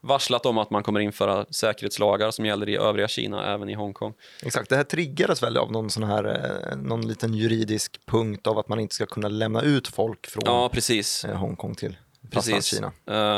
[0.00, 4.14] varslat om att man kommer införa säkerhetslagar som gäller i övriga Kina, även i Hongkong.
[4.42, 6.24] Exakt, det här triggades väl av någon sån här,
[6.70, 10.42] eh, någon liten juridisk punkt av att man inte ska kunna lämna ut folk från
[10.46, 11.24] Ja, precis.
[11.24, 11.96] eh, Hongkong till
[12.30, 12.54] Precis.
[12.54, 12.92] Fastlandskina.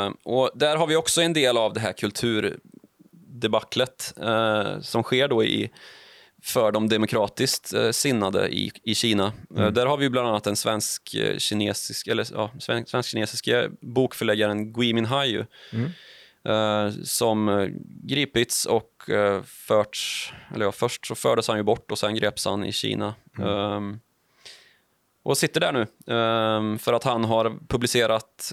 [0.05, 5.29] Eh, och där har vi också en del av det här kulturdebaclet uh, som sker
[5.29, 5.71] då i,
[6.43, 9.33] för de demokratiskt uh, sinnade i, i Kina.
[9.57, 13.49] Eh, där har vi bland annat den svensk, kinesisk, eller, ja, svensk,
[13.81, 15.45] bokförläggaren Gui Minhai eh,
[17.05, 17.69] som eh,
[18.03, 22.45] gripits och uh, förts, eller ja, först så fördes han ju bort och sen greps
[22.45, 23.15] han i Kina.
[23.39, 24.01] Ehm,
[25.23, 28.53] och sitter där nu ehm, för att han har publicerat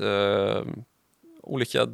[1.42, 1.88] olika,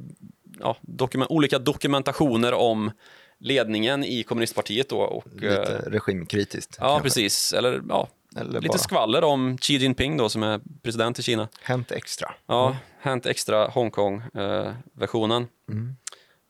[0.59, 2.91] ja, dokumen- olika dokumentationer om
[3.37, 4.89] ledningen i kommunistpartiet.
[4.89, 6.77] Då, och, eh, Lite regimkritiskt.
[6.79, 7.03] ja, kanske.
[7.03, 7.53] precis.
[7.53, 11.47] Eller, ja, Eller lite bara skvaller om Xi Jinping då, som är president i Kina.
[11.61, 12.33] hänt extra.
[12.45, 15.47] Ja, Hänt Extra Hongkong-versionen.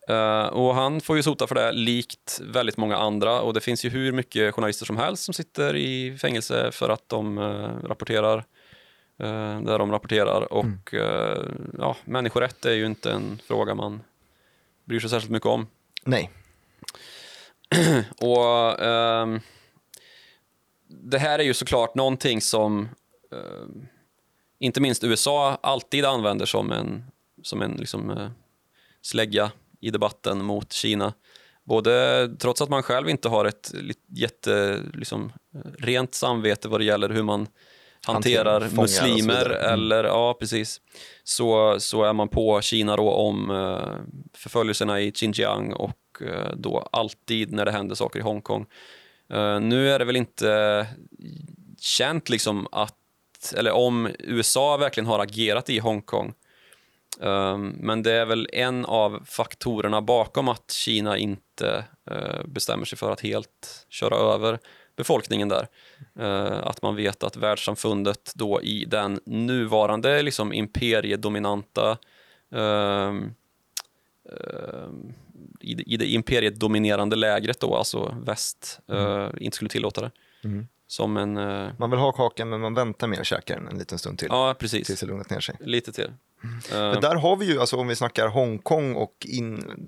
[0.10, 3.42] Eh, och han får ju sota för det, likt väldigt många andra.
[3.42, 7.10] Och det finns ju hur mycket journalister som helst som sitter i fängelse för att
[7.10, 8.38] de eh, rapporterar
[9.20, 10.54] eh, där de rapporterar.
[10.54, 11.44] Och eh,
[11.78, 14.02] ja, människorätt är ju inte en fråga man
[14.86, 15.68] bryr sig särskilt mycket om.
[16.06, 16.32] Nej,
[18.18, 19.40] Och ehm,
[20.92, 22.90] Det här är ju såklart någonting som
[23.32, 23.88] ehm,
[24.60, 27.04] inte minst USA alltid använder som en,
[27.44, 28.30] som en liksom, eh,
[29.02, 31.14] slägga i debatten mot Kina.
[31.64, 33.72] Både trots att man själv inte har ett
[34.08, 37.48] jätte, liksom, eh, rent samvete vad det gäller hur man
[38.06, 39.46] hanterar så muslimer.
[39.46, 39.74] Mm.
[39.74, 40.82] eller ja, precis.
[41.24, 46.88] Så, så är man på Kina då om eh, förföljelserna i Xinjiang och eh, då
[46.92, 48.66] alltid när det händer saker i Hongkong.
[49.32, 50.86] Eh, nu är det väl inte eh,
[51.80, 56.34] känt liksom att, eller om USA verkligen har agerat i Hongkong.
[57.22, 61.86] Eh, men det är väl en av faktorerna bakom att Kina inte
[62.46, 64.60] bestämmer sig för att helt köra över
[64.96, 65.68] befolkningen där.
[66.64, 71.98] Att man vet att världssamfundet då i den nuvarande liksom, imperiedominanta
[75.60, 80.12] i, det, i det imperiedominerande lägret då, alltså väst, eh, inte skulle tillåta det.
[80.88, 81.38] Som en...
[81.38, 84.20] eh, man vill ha kakan men man väntar med att käka den en liten stund
[84.20, 84.28] till.
[84.32, 84.88] ja, precis.
[84.88, 85.56] Tills det lugnat ner sig.
[85.60, 86.14] Lite till.
[86.72, 89.88] Eh, Men där har vi ju, alltså om vi snackar Hongkong och in,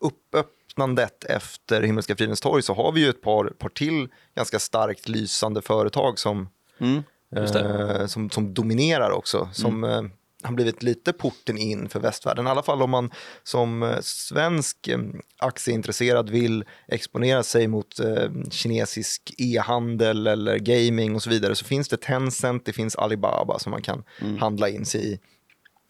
[0.00, 5.08] uppöppnandet efter Himmelska fridens torg så har vi ju ett par, par till ganska starkt
[5.08, 7.02] lysande företag som, mm.
[7.36, 7.56] Mm.
[7.56, 9.48] eh, som, som dominerar också.
[9.52, 10.02] Som eh,
[10.42, 12.46] har blivit lite porten in för västvärlden.
[12.46, 13.10] I alla fall om man
[13.42, 14.98] som eh, svensk eh,
[15.38, 21.88] aktieintresserad vill exponera sig mot eh, kinesisk e-handel eller gaming och så vidare så finns
[21.88, 24.38] det Tencent, det finns Alibaba som man kan Mm.
[24.38, 25.18] handla in sig i.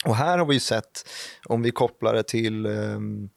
[0.05, 1.09] Och här har vi ju sett,
[1.47, 3.29] om vi kopplar det till ehm,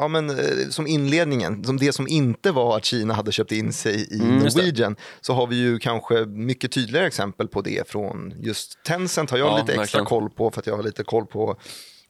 [0.00, 3.72] Ja, men, eh, som inledningen, som det som inte var att Kina hade köpt in
[3.72, 4.36] sig i Mm.
[4.38, 9.38] Norwegian, så har vi ju kanske mycket tydligare exempel på det från just Tencent har
[9.38, 10.04] jag Ja, lite extra verkligen.
[10.06, 11.56] koll på för att jag har lite koll på,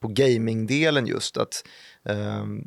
[0.01, 1.65] på gamingdelen just att
[2.09, 2.63] ehm,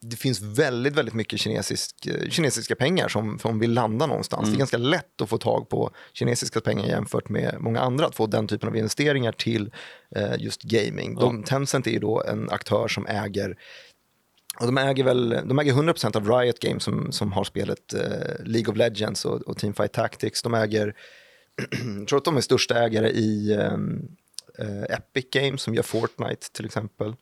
[0.00, 4.42] det finns väldigt, väldigt mycket kinesisk, eh, kinesiska pengar som, som vill landa någonstans.
[4.42, 4.52] Mm.
[4.52, 8.14] Det är ganska lätt att få tag på kinesiska pengar jämfört med många andra, att
[8.14, 9.70] få den typen av investeringar till
[10.16, 11.14] eh, just gaming.
[11.14, 13.56] De, Tencent är ju då en aktör som äger
[14.60, 18.44] och de äger väl de äger 100% av Riot Games som, som har spelet eh,
[18.44, 20.42] League of Legends och, och Teamfight Tactics.
[20.42, 20.94] De äger,
[21.98, 24.08] jag tror att de är största ägare i ehm,
[24.58, 27.14] eh, Epic Games som gör Fortnite till exempel.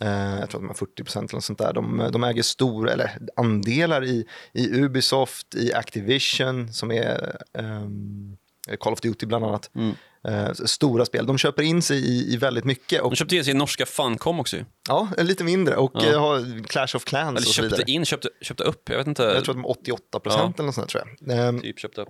[0.00, 1.72] Eh, jag tror att de har 40 procent eller något sånt där.
[1.72, 8.36] De, de äger stora, eller andelar i, i Ubisoft, i Activision som är um,
[8.80, 9.70] Call of Duty bland annat.
[9.74, 9.94] Mm.
[10.28, 11.26] Eh, stora spel.
[11.26, 13.00] De köper in sig i, i väldigt mycket.
[13.02, 14.64] Och, De köpte in sig i norska Funcom också ju.
[14.88, 15.76] ja, lite mindre.
[15.76, 16.04] Och Ja.
[16.12, 17.78] eh, har Clash of Clans Eller och så vidare.
[17.78, 18.88] köpte in, köpte, köpte upp.
[18.88, 19.22] Jag vet inte.
[19.22, 20.52] Jag tror att de är 88 procent Ja.
[20.62, 21.38] eller något sånt där, tror jag.
[21.48, 22.08] Ehm, Typ köpte upp.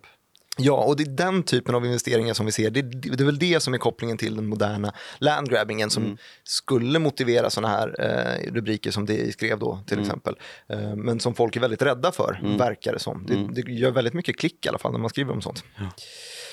[0.59, 2.71] Ja, och det är den typen av investeringar som vi ser.
[2.71, 6.17] Det, det, det är väl det som är kopplingen till den moderna landgrabbingen som Mm.
[6.45, 10.07] skulle motivera sådana här eh, rubriker som det skrev då till Mm.
[10.07, 10.35] exempel.
[10.69, 13.27] Eh, men som folk är väldigt rädda för, verkar det som.
[13.27, 13.55] Det, Mm.
[13.55, 15.64] det gör väldigt mycket klick i alla fall när man skriver om sånt.
[15.77, 15.83] Ja,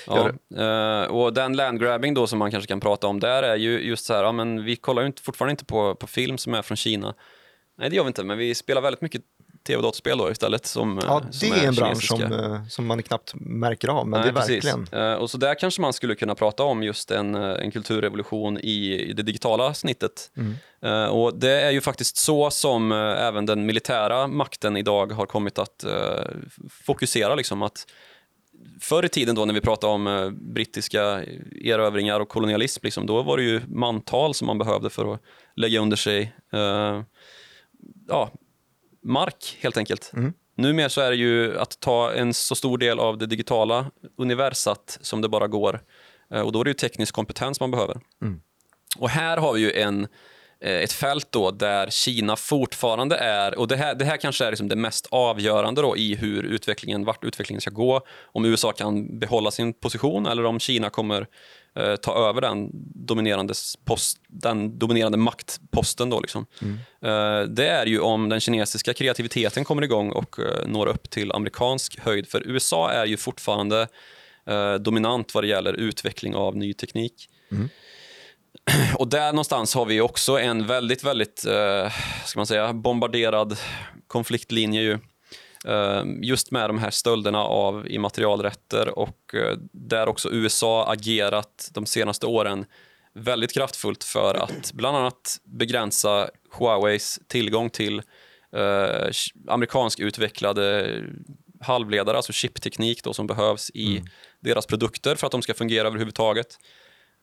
[0.08, 4.06] eh, och den landgrabbing då som man kanske kan prata om där är ju just
[4.06, 6.62] så här, ja, men vi kollar ju inte, fortfarande inte på, på film som är
[6.62, 7.14] från Kina.
[7.78, 9.22] Nej, det gör vi inte, men vi spelar väldigt mycket
[9.68, 10.66] tv och då istället.
[10.66, 14.08] Som, eh, Ja, det som är en bransch som, eh, som man knappt märker av,
[14.08, 14.66] men Nej, det är precis.
[14.66, 15.12] verkligen...
[15.12, 18.58] Eh, och så där kanske man skulle kunna prata om just en, eh, en kulturrevolution
[18.58, 20.32] i, det digitala snittet.
[20.38, 20.56] Mm.
[20.82, 25.26] Eh, och det är ju faktiskt så som eh, även den militära makten idag har
[25.26, 26.24] kommit att eh,
[26.86, 27.36] fokusera.
[27.36, 27.88] Liksom, att
[28.84, 31.24] förr i tiden då när vi pratade om eh, brittiska
[31.62, 35.22] erövringar och kolonialism, liksom, då var det ju mantal som man behövde för att
[35.56, 37.04] lägga under sig eh,
[38.08, 38.32] ja,
[39.04, 40.12] mark helt enkelt.
[40.14, 40.34] Mm.
[40.56, 44.98] Numera så är det ju att ta en så stor del av det digitala universat
[45.02, 45.80] som det bara går.
[46.34, 48.02] Eh, Och då är det ju teknisk kompetens man behöver.
[48.22, 48.42] Mm.
[48.98, 50.08] Och här har vi ju en,
[50.64, 54.68] ett fält då där Kina fortfarande är, och det här, det här kanske är liksom
[54.68, 58.02] det mest avgörande då i hur utvecklingen, vart utvecklingen ska gå.
[58.22, 61.28] Om USA kan behålla sin position eller om Kina kommer
[61.76, 63.54] eh, ta över den dominerande,
[63.86, 66.10] post, den dominerande maktposten.
[66.10, 66.46] Då liksom.
[67.02, 71.32] Eh, det är ju om den kinesiska kreativiteten kommer igång och eh, når upp till
[71.32, 72.28] amerikansk höjd.
[72.28, 73.88] För USA är ju fortfarande
[74.46, 77.30] eh, dominant vad det gäller utveckling av ny teknik.
[78.96, 81.92] Och där någonstans har vi också en väldigt, väldigt eh,
[82.26, 83.58] ska man säga, bombarderad
[84.08, 85.00] konfliktlinje ju.
[85.66, 91.86] Eh, just med de här stölderna av immaterialrätter och eh, där också USA agerat de
[91.86, 92.66] senaste åren
[93.14, 98.02] väldigt kraftfullt för att bland annat begränsa Huaweis tillgång till
[98.56, 99.10] eh,
[99.48, 100.98] amerikansk utvecklade
[101.62, 104.04] halvledare, alltså chipteknik då, som behövs i
[104.40, 106.58] deras produkter för att de ska fungera överhuvudtaget.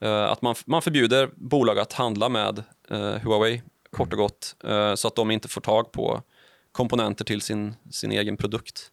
[0.01, 4.95] Eh, att man, man förbjuder bolag att handla med eh, Huawei, kort och gott, eh,
[4.95, 6.21] så att de inte får tag på
[6.71, 8.91] komponenter till sin, sin egen produkt.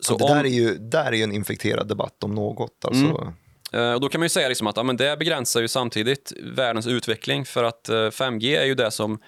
[0.00, 2.84] Så det om- där, är ju, där är ju en infekterad debatt om något.
[2.84, 3.32] Alltså,
[3.72, 3.94] Mm.
[3.94, 6.86] Och då kan man ju säga liksom att ja, men det begränsar ju samtidigt världens
[6.86, 9.18] utveckling för att eh, 5G är ju det som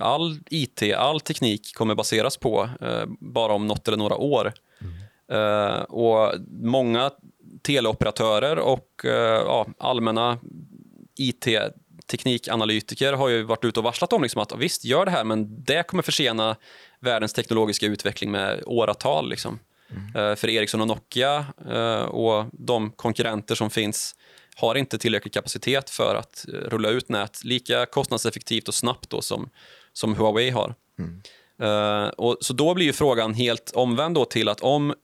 [0.00, 2.68] all IT, all teknik kommer baseras på
[3.20, 4.52] bara om något eller några år.
[5.32, 7.10] Eh, och många
[7.66, 10.38] teleoperatörer och eh, ja, allmänna
[11.16, 15.64] IT-teknikanalytiker har ju varit ute och varslat om liksom att visst, gör det här, men
[15.64, 16.56] det kommer försena
[17.00, 19.30] världens teknologiska utveckling med åratal.
[19.30, 19.58] Liksom.
[20.14, 24.14] Eh, för Ericsson och Nokia eh, och de konkurrenter som finns
[24.56, 29.50] har inte tillräcklig kapacitet för att rulla ut nät lika kostnadseffektivt och snabbt då som,
[29.92, 30.74] som Huawei har.
[31.62, 34.94] Eh, och, så då blir ju frågan helt omvänd då till att om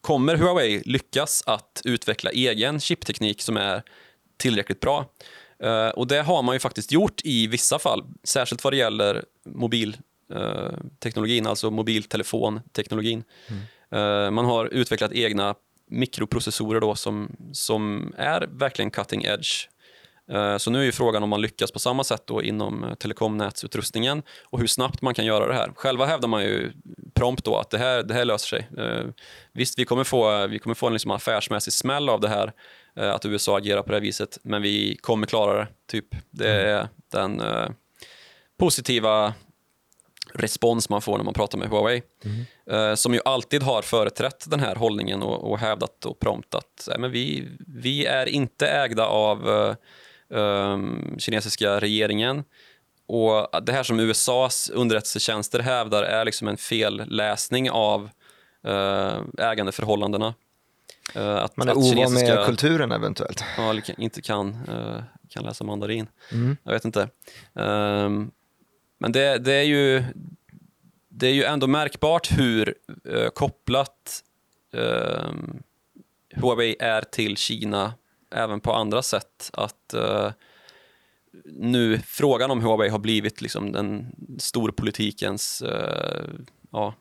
[0.00, 3.82] kommer Huawei lyckas att utveckla egen chipteknik som är
[4.36, 5.06] tillräckligt bra?
[5.62, 9.24] Eh, och det har man ju faktiskt gjort i vissa fall, särskilt vad det gäller
[9.44, 13.24] mobilteknologin, alltså mobiltelefonteknologin.
[13.90, 15.54] Eh, man har utvecklat egna
[15.90, 19.68] mikroprocessorer då som, som är verkligen cutting edge.
[20.32, 22.94] Eh, Så nu är ju frågan om man lyckas på samma sätt då inom eh,
[22.94, 25.72] telekomnätsutrustningen och hur snabbt man kan göra det här.
[25.74, 26.72] Själva hävdar man ju
[27.14, 28.68] prompt då att det här, det här löser sig.
[28.84, 29.04] Eh,
[29.52, 32.52] Visst, vi kommer få, vi kommer få en liksom affärsmässig smäll av det här,
[32.94, 35.68] att USA agerar på det här viset, men vi kommer klara det.
[35.86, 36.06] Typ.
[36.30, 37.42] Det är den
[38.58, 39.34] positiva
[40.34, 42.02] respons man får när man pratar med Huawei.
[42.70, 46.88] Eh, som ju alltid har företrätt den här hållningen och, och hävdat och prompt att
[46.98, 49.48] men vi, vi är inte ägda av
[50.30, 52.44] eh, ehm, kinesiska regeringen.
[53.06, 58.10] Och det här som USAs underrättelsetjänster hävdar är liksom en felläsning av
[58.64, 60.34] eh, ägandeförhållandena.
[61.14, 63.44] Eh, att, man är ovan med kinesiska- kulturen eventuellt.
[63.56, 66.06] ja, inte kan, eh, kan läsa mandarin.
[66.32, 66.56] Mm.
[66.62, 67.08] Jag vet inte.
[67.54, 68.30] Ehm,
[68.98, 70.04] men det, det, är ju,
[71.08, 72.74] det är ju ändå märkbart hur
[73.34, 74.22] kopplat
[74.74, 75.62] ehm,
[76.34, 77.92] Huawei är till Kina
[78.30, 79.50] även på andra sätt.
[79.52, 80.32] Att eh,
[81.44, 84.06] nu frågan om Huawei har blivit liksom den
[84.38, 86.28] storpolitikens eh,
[86.70, 86.94] ja,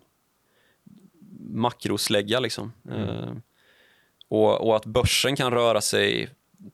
[1.39, 2.39] makroslägga.
[2.39, 2.73] Liksom.
[2.91, 3.33] Eh,
[4.27, 6.29] och, och att börsen kan röra sig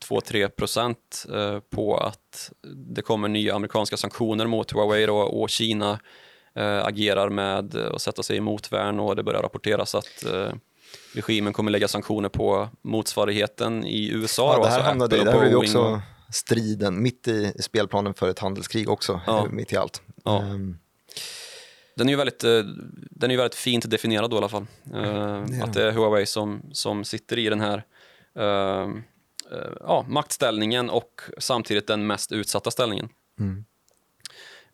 [0.10, 6.00] 2-3 procent eh, på att det kommer nya amerikanska sanktioner mot Huawei då, och Kina
[6.56, 10.54] eh, agerar med att sätta sig i motvärn och det börjar rapporteras att eh,
[11.14, 14.54] regimen kommer lägga sanktioner på motsvarigheten i USA.
[14.54, 16.02] Ja, det här alltså hamnade, Apple har vi Boeing också
[16.34, 19.46] striden mitt i spelplanen för ett handelskrig också, Ja.
[19.46, 20.02] eh, mitt i allt.
[20.24, 20.42] Ja.
[20.42, 20.78] Ehm,
[21.98, 22.60] Den är ju väldigt, eh,
[23.12, 24.66] den är väldigt fint definierad då i alla fall.
[24.84, 27.84] Det är att det är Huawei som, som sitter i den här
[28.40, 28.90] eh,
[29.80, 33.10] ja, maktställningen och samtidigt den mest utsatta ställningen.
[33.40, 33.66] Mm.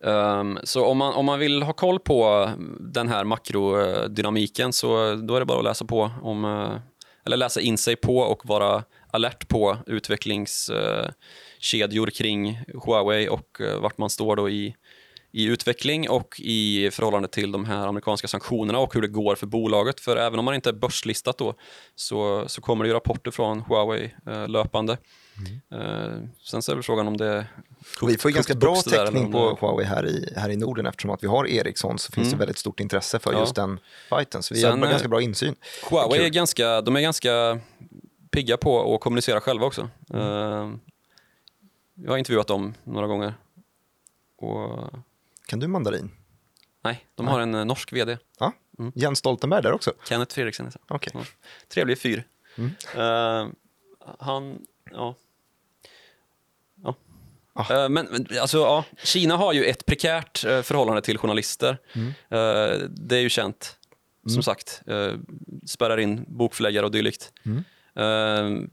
[0.04, 2.50] Um, så om man, om man vill ha koll på
[2.80, 6.76] den här makrodynamiken så då är det bara att läsa på om, eh,
[7.26, 13.98] eller läsa in sig på och vara alert på utvecklingskedjor kring Huawei och eh, vart
[13.98, 14.76] man står då i,
[15.32, 19.46] i utveckling och i förhållande till de här amerikanska sanktionerna och hur det går för
[19.46, 20.00] bolaget.
[20.00, 21.54] För även om man inte är börslistat då
[21.94, 24.98] så, så kommer det ju rapporter från Huawei eh, löpande.
[25.72, 27.46] Eh, sen så är det frågan om det
[28.00, 31.10] Och vi får ju ganska bra täckning på Huawei här i, här i Norden eftersom
[31.10, 32.38] att vi har Ericsson så finns Mm.
[32.38, 33.40] det väldigt stort intresse för Ja.
[33.40, 34.42] just den fighten.
[34.42, 35.54] Så vi Sen, har eh, ganska bra insyn.
[35.90, 36.26] Huawei Kul.
[36.26, 37.60] är ganska, de är ganska
[38.30, 39.88] pigga på att kommunicera själva också.
[40.14, 40.22] Mm.
[40.26, 40.78] Eh,
[41.94, 43.34] jag har intervjuat dem några gånger.
[44.38, 44.90] Och,
[45.46, 46.10] Kan du mandarin?
[46.84, 48.52] nej, de har en eh, norsk vd, Ja.
[48.78, 48.92] Mm.
[48.94, 49.92] Jens Stoltenberg där också?
[50.08, 50.70] Kenneth Fredriksen.
[50.88, 51.10] Okej.
[51.14, 51.20] Ja.
[51.68, 52.24] Trevlig fyr.
[52.56, 52.70] Mm.
[52.96, 53.48] Eh,
[54.18, 54.58] han.
[54.90, 55.14] Ja.
[57.54, 57.82] Ah.
[57.82, 61.78] Eh, men alltså, ja, Kina har ju ett prekärt eh, förhållande till journalister.
[61.92, 62.08] Mm.
[62.08, 63.76] Eh, det är ju känt,
[64.26, 64.42] som Mm.
[64.42, 64.82] sagt.
[65.66, 67.32] Spärrar in bokförläggare och dylikt.
[67.46, 68.70] Mm.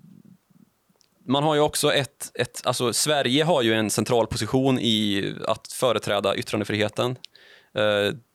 [1.25, 5.71] Man har ju också ett, ett, alltså Sverige har ju en central position i att
[5.71, 7.15] företräda yttrandefriheten.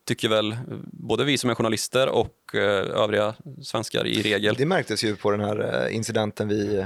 [0.07, 3.33] Tycker väl både vi som är journalister och övriga
[3.63, 4.55] svenskar i regel.
[4.55, 6.85] Det märktes ju på den här incidenten eh,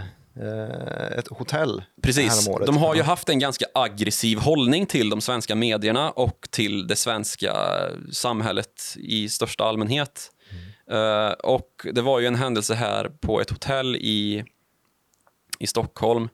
[1.17, 6.11] ett hotell Precis, de har ju haft en ganska aggressiv hållning till de svenska medierna
[6.11, 7.53] och till det svenska
[8.11, 10.31] samhället i största allmänhet.
[10.91, 14.43] Eh, och det var ju en händelse här på ett hotell i,
[15.59, 16.29] i Stockholm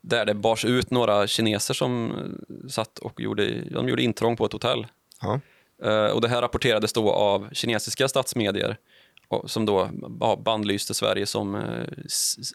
[0.00, 4.46] där det bars ut några kineser som eh, satt och gjorde, de gjorde intrång på
[4.46, 4.86] ett hotell.
[5.20, 5.40] Ja.
[5.82, 8.76] Eh, och det här rapporterades då av kinesiska statsmedier
[9.46, 11.86] som då ja, bandlyste Sverige som eh,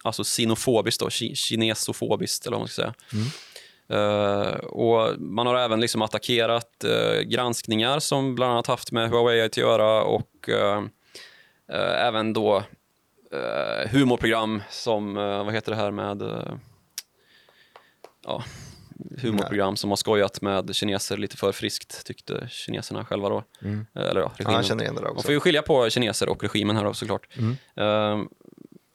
[0.04, 2.94] alltså sinofobiskt, då, ki- kinesofobiskt eller vad man ska säga.
[3.92, 9.42] Eh, och man har även liksom attackerat eh, granskningar som bland annat haft med Huawei
[9.42, 10.84] att göra och eh,
[12.08, 12.64] även då
[13.92, 16.22] humorprogram som, vad heter det här med
[18.26, 18.44] ja,
[19.22, 23.44] humorprogram som har skojat med kineser lite för friskt tyckte kineserna själva då.
[23.62, 23.86] Mm.
[23.96, 24.56] Eh, Eller ja, Ja, regimen.
[24.56, 25.24] jag känner igen det där Man också.
[25.26, 27.28] får ju skilja på kineser och regimen här då såklart.
[27.38, 27.56] Mm.
[27.76, 28.30] Ehm,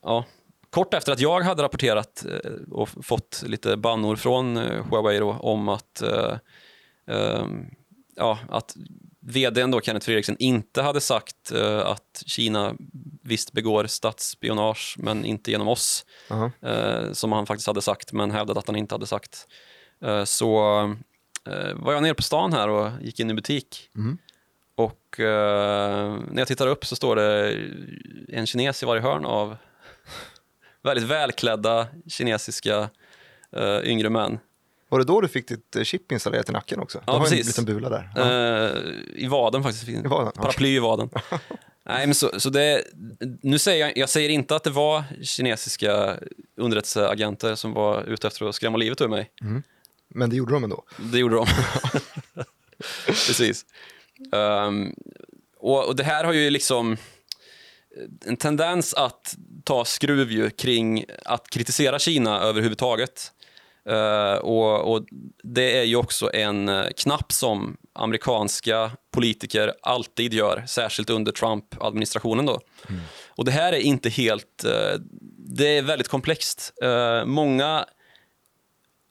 [0.02, 0.24] ja.
[0.70, 5.30] Kort efter att jag hade rapporterat eh, och fått lite bannor från eh, Huawei då,
[5.32, 6.02] om att,
[7.06, 7.66] ehm,
[8.16, 8.76] ja, att
[9.20, 12.74] vdn då, Kenneth Fredriksen inte hade sagt eh, att Kina
[13.22, 16.50] visst begår statsspionage men inte genom oss, Aha.
[16.62, 19.46] eh, som han faktiskt hade sagt men hävdade att han inte hade sagt.
[20.00, 20.58] Eh, så
[21.48, 24.18] eh, var jag nere på stan här och gick in i butik Mm.
[24.76, 27.58] och eh, när jag tittar upp så står det
[28.28, 29.56] en kines i varje hörn av
[30.82, 32.90] väldigt välklädda kinesiska
[33.56, 34.38] eh, yngre män.
[34.88, 36.98] Var det då du fick ditt chip installerat i nacken också?
[37.06, 38.10] Ja, du har en liten bula där.
[38.16, 38.22] Ja.
[38.22, 38.82] Eh,
[39.14, 39.88] I vaden faktiskt.
[39.88, 40.32] I vaden.
[40.32, 41.08] Paraply i vaden.
[41.86, 42.84] Nej, men så, så det,
[43.42, 46.16] nu säger jag, jag säger inte att det var kinesiska
[46.56, 49.30] underrättelseagenter som var ute efter att skrämma livet ur mig.
[50.14, 50.84] Men det gjorde de ändå.
[51.12, 51.46] Det gjorde de.
[53.06, 53.64] Precis.
[54.32, 54.94] Ehm,
[55.56, 56.96] och, och det här har ju liksom
[58.26, 63.32] en tendens att ta skruv ju kring att kritisera Kina överhuvudtaget.
[63.88, 65.06] Eh, och, och
[65.42, 72.46] Det är ju också en eh, knapp som amerikanska politiker alltid gör, särskilt under Trump-administrationen.
[72.46, 72.60] då.
[73.28, 74.64] Och Det här är inte helt...
[74.64, 75.00] eh,
[75.48, 76.72] det är väldigt komplext.
[76.82, 77.84] Eh, många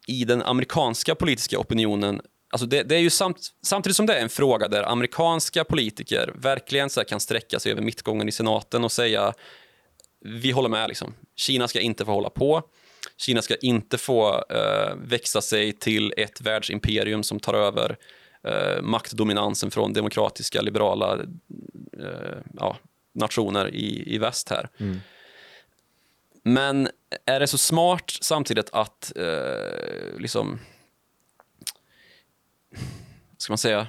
[0.08, 2.22] i den amerikanska politiska opinionen
[2.54, 6.32] Alltså det, det är ju samt, samtidigt som det är en fråga där amerikanska politiker
[6.36, 9.34] verkligen så här kan sträcka sig över mittgången i senaten och säga
[10.24, 10.88] vi håller med.
[10.88, 11.14] Liksom.
[11.36, 12.64] Kina ska inte få hålla på.
[13.18, 17.98] Kina ska inte få eh, växa sig till ett världsimperium som tar över
[18.48, 21.20] eh, maktdominansen från demokratiska, liberala
[22.00, 22.78] eh, ja,
[23.14, 24.70] nationer i, i väst här.
[24.78, 25.00] Mm.
[26.44, 26.90] Men
[27.26, 30.60] är det så smart samtidigt att eh, liksom
[33.38, 33.88] ska man säga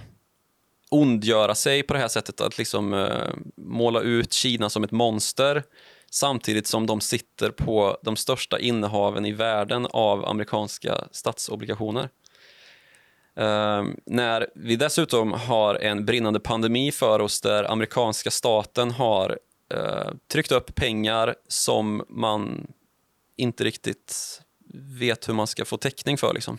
[0.90, 5.62] ondgöra sig på det här sättet att liksom eh, måla ut Kina som ett monster
[6.10, 12.08] samtidigt som de sitter på de största innehaven i världen av amerikanska statsobligationer.
[13.36, 19.38] Eh, när vi dessutom har en brinnande pandemi för oss där amerikanska staten har
[19.74, 22.66] uh, tryckt upp pengar som man
[23.36, 24.40] inte riktigt
[24.74, 26.34] vet hur man ska få täckning för.
[26.34, 26.58] Liksom.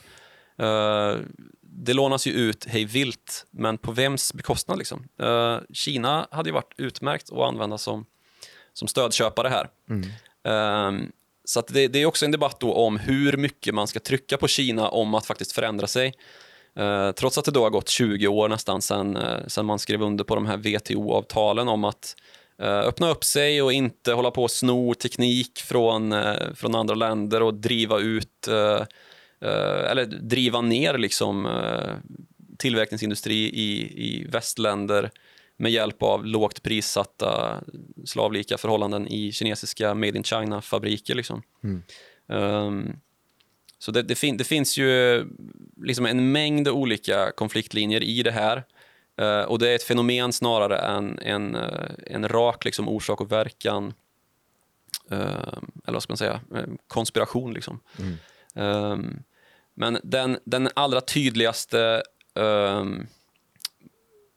[0.62, 1.18] Uh,
[1.62, 4.78] det lånas ju ut hej vilt, men på vems bekostnad?
[4.78, 5.08] Liksom?
[5.22, 8.06] Uh, Kina hade ju varit utmärkt att använda som,
[8.74, 9.70] som stödköpare här.
[9.90, 10.02] Mm.
[10.48, 11.08] Uh,
[11.46, 14.90] så det, det, är också en debatt om hur mycket man ska trycka på Kina
[14.90, 16.14] om att faktiskt förändra sig.
[16.80, 20.24] Uh, trots att det då har gått 20 år nästan sedan, sedan man skrev under
[20.24, 22.16] på de här WTO-avtalen om att
[22.60, 26.16] öppna upp sig och inte hålla på och sno teknik från,
[26.56, 28.48] från andra länder och driva ut
[29.46, 31.96] Eh, eller driva ner liksom, eh,
[32.58, 35.12] tillverkningsindustri i, i västländer
[35.58, 37.62] med hjälp av lågt prissatta
[38.06, 41.16] slavlika förhållanden i kinesiska Made in China-fabriker.
[41.16, 41.42] Liksom.
[41.64, 41.84] Mm.
[42.28, 43.00] Um,
[43.80, 45.26] så det, det, fin det, finns ju
[45.84, 48.64] liksom en mängd olika konfliktlinjer i det här.
[49.22, 53.32] Uh, och det är ett fenomen snarare än en, uh, en rak liksom, orsak och
[53.32, 53.94] verkan,
[55.12, 55.20] uh,
[55.86, 56.40] eller vad ska man säga,
[56.88, 57.54] konspiration.
[57.54, 57.80] Liksom.
[58.00, 58.18] Mm.
[58.92, 59.24] Um,
[59.74, 62.04] men den, den allra tydligaste
[62.34, 63.08] um,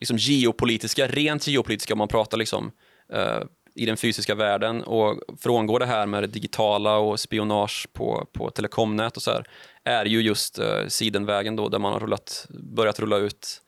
[0.00, 2.72] liksom geopolitiska, rent geopolitiska om man pratar liksom,
[3.14, 3.42] uh,
[3.74, 8.50] i den fysiska världen och frångår det här med det digitala och spionage på, på
[8.50, 9.46] telekomnät och så här,
[9.84, 13.62] är ju just uh, sidenvägen då där man har rullat, börjat rulla ut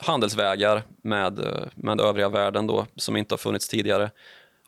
[0.00, 1.40] handelsvägar med,
[1.74, 4.10] med övriga världen då, som inte har funnits tidigare.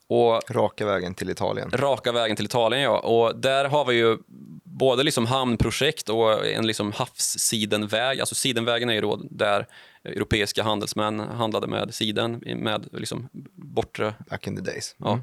[0.07, 1.71] Och, raka vägen till Italien.
[1.71, 2.99] Raka vägen till Italien, ja.
[2.99, 4.19] Och där har vi ju
[4.65, 8.21] både liksom hamnprojekt och en liksom havssidenväg.
[8.21, 9.67] Alltså sidenvägen är ju då där
[10.05, 14.97] europeiska handelsmän handlade med siden med liksom bortre, Back in the days.
[15.01, 15.21] Mm.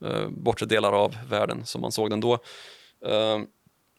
[0.00, 2.32] Ja, eh, bortre delar av världen som man såg den då.
[3.06, 3.38] Eh,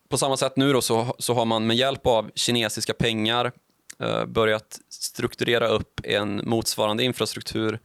[0.10, 3.52] på samma sätt nu då så, så har man med hjälp av kinesiska pengar eh,
[4.00, 7.80] Eh, börjat strukturera upp en motsvarande infrastruktur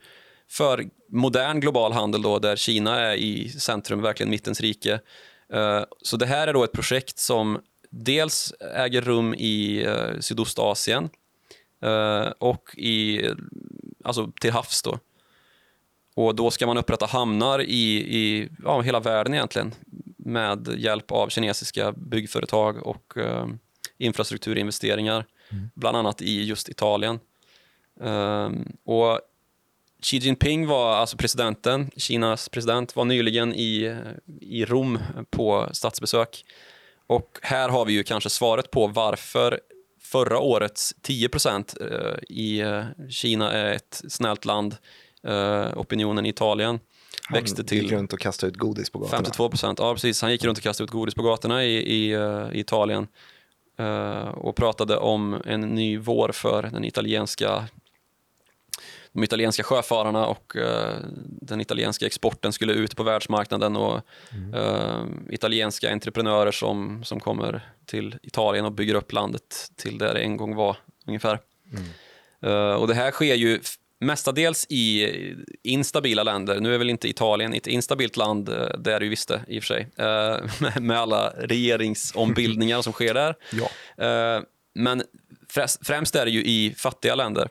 [0.50, 5.00] för modern global handel då, där Kina är i centrum, verkligen mittens rike.
[5.52, 7.60] Eh, så det här är då ett projekt som
[7.90, 11.08] dels äger rum i eh, Sydostasien
[12.38, 13.28] och i,
[14.04, 14.82] alltså till havs.
[14.82, 14.98] Då.
[16.14, 19.74] Och då ska man upprätta hamnar i, i ja, hela världen egentligen
[20.16, 23.46] med hjälp av kinesiska byggföretag och eh,
[23.98, 25.70] infrastrukturinvesteringar, mm.
[25.74, 27.20] bland annat i just Italien.
[28.84, 29.20] och
[30.02, 33.96] Xi Jinping var alltså presidenten, Kinas president, var nyligen i,
[34.40, 34.98] i Rom
[35.30, 36.44] på statsbesök.
[37.06, 39.60] Och här har vi ju kanske svaret på varför
[40.00, 41.88] förra årets 10 eh,
[42.28, 44.76] i eh, Kina är ett snällt land,
[45.26, 46.80] eh, opinionen i Italien
[47.28, 47.82] han växte till...
[47.82, 49.18] gick runt och kastade ut godis på gatorna.
[49.18, 50.22] 52 procent, ja precis.
[50.22, 52.14] Han gick runt och kastade ut godis på gatorna i, i,
[52.52, 53.06] i Italien
[54.34, 57.68] och pratade om en ny vår för den italienska
[59.14, 60.96] de italienska sjöfararna och uh,
[61.26, 64.00] den italienska exporten skulle ut på världsmarknaden och
[64.32, 64.54] mm.
[64.54, 70.20] uh, italienska entreprenörer som, som kommer till Italien och bygger upp landet till där det
[70.20, 71.38] en gång var ungefär.
[71.72, 71.84] Mm.
[72.54, 73.60] Uh, och det här sker ju
[74.00, 75.10] mestadels i
[75.62, 76.60] instabila länder.
[76.60, 78.46] Nu är väl inte Italien ett instabilt land,
[78.78, 79.88] det är det ju visst det i och för sig,
[80.80, 83.34] med alla regeringsombildningar som sker där.
[83.52, 83.68] Ja.
[84.74, 85.02] Men
[85.82, 87.48] främst är det ju i fattiga länder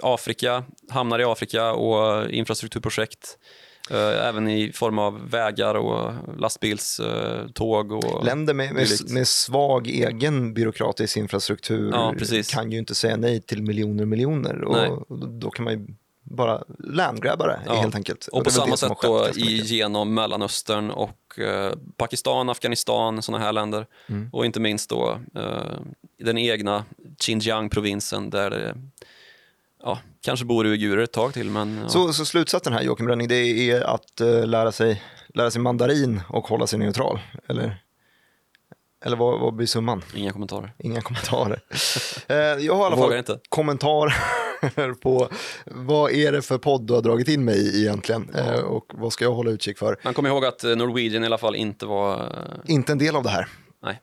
[0.00, 3.38] Afrika, hamnar i Afrika och infrastrukturprojekt.
[3.90, 7.92] Uh, även i form av vägar och lastbilståg.
[7.92, 12.14] Uh, och Länder med, med, med, svag egen byråkratisk infrastruktur ja,
[12.48, 14.64] kan ju inte säga nej till miljoner miljoner.
[14.64, 15.86] Och då kan man ju
[16.30, 17.74] bara landgrabba det ja.
[17.74, 18.26] helt enkelt.
[18.26, 23.86] Och, och på samma sätt då genom Mellanöstern och eh, Pakistan, Afghanistan, sådana här länder.
[24.06, 24.28] Mm.
[24.32, 25.78] Och inte minst då eh,
[26.18, 26.84] den egna
[27.18, 28.74] Xinjiang-provinsen där det
[29.82, 31.50] ja, kanske bor uigurer ett tag till.
[31.50, 31.88] Men, ja.
[31.88, 35.02] så, så slutsatsen här Joakim Bränning, det är att uh, lära, sig,
[35.34, 37.20] lära sig mandarin och hålla sig neutral?
[37.48, 37.82] Eller,
[39.04, 40.02] eller vad, vad blir summan?
[40.14, 40.72] Inga kommentarer.
[40.78, 41.60] Inga kommentarer.
[42.30, 43.38] uh, jag har i alla fall inte.
[43.48, 45.28] kommentarer på
[45.64, 48.54] vad är det för podd du har dragit in mig i egentligen ja.
[48.54, 49.96] uh, och vad ska jag hålla utkik för?
[50.04, 52.32] Man kommer ihåg att Norwegian i alla fall inte var...
[52.66, 53.48] Inte en del av det här.
[53.82, 54.00] Nej.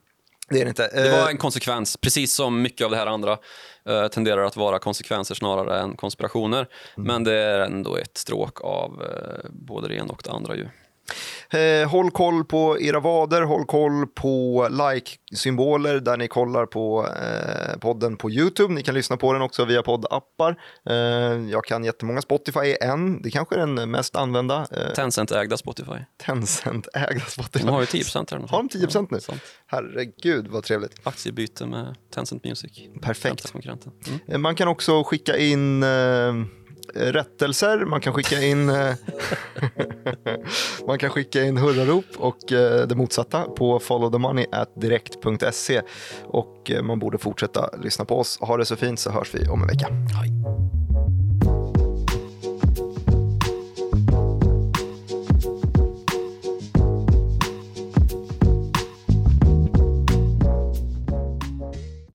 [0.49, 0.88] Det är det inte.
[0.93, 3.38] Det var en konsekvens, precis som mycket av det här andra
[3.89, 6.67] uh, tenderar att vara konsekvenser snarare än konspirationer.
[6.97, 7.07] Mm.
[7.07, 10.55] Men det är ändå ett stråk av uh, både det ena och det andra.
[10.55, 10.67] Ju.
[11.49, 17.80] Eh, håll koll på era vader, håll koll på like-symboler där ni kollar på eh,
[17.80, 18.74] podden på YouTube.
[18.74, 20.56] Ni kan lyssna på den också via poddappar.
[20.89, 20.95] Eh,
[21.49, 24.68] jag kan jättemånga, Spotify en, det kanske är den mest använda.
[24.72, 25.99] Eh, Tencent-ägda Spotify.
[26.26, 27.66] Tencent-ägda Spotify.
[27.66, 28.47] De har ju 10 här.
[28.47, 29.20] Har de 10 nu?
[29.28, 29.34] Ja.
[29.68, 30.91] Herregud vad trevligt.
[31.03, 32.72] Aktiebyte med Tencent Music.
[33.01, 33.53] Perfekt.
[34.28, 34.41] Mm.
[34.41, 35.89] Man kan också skicka in eh,
[36.93, 38.93] rättelser, man kan skicka in, eh,
[40.88, 45.81] man kan skicka in hurrarop och eh, det motsatta på followthemoney.direkt.se
[46.23, 48.38] och eh, man borde fortsätta lyssna på oss.
[48.41, 49.88] Ha det så fint så hörs vi om en vecka.
[49.89, 50.31] Hej.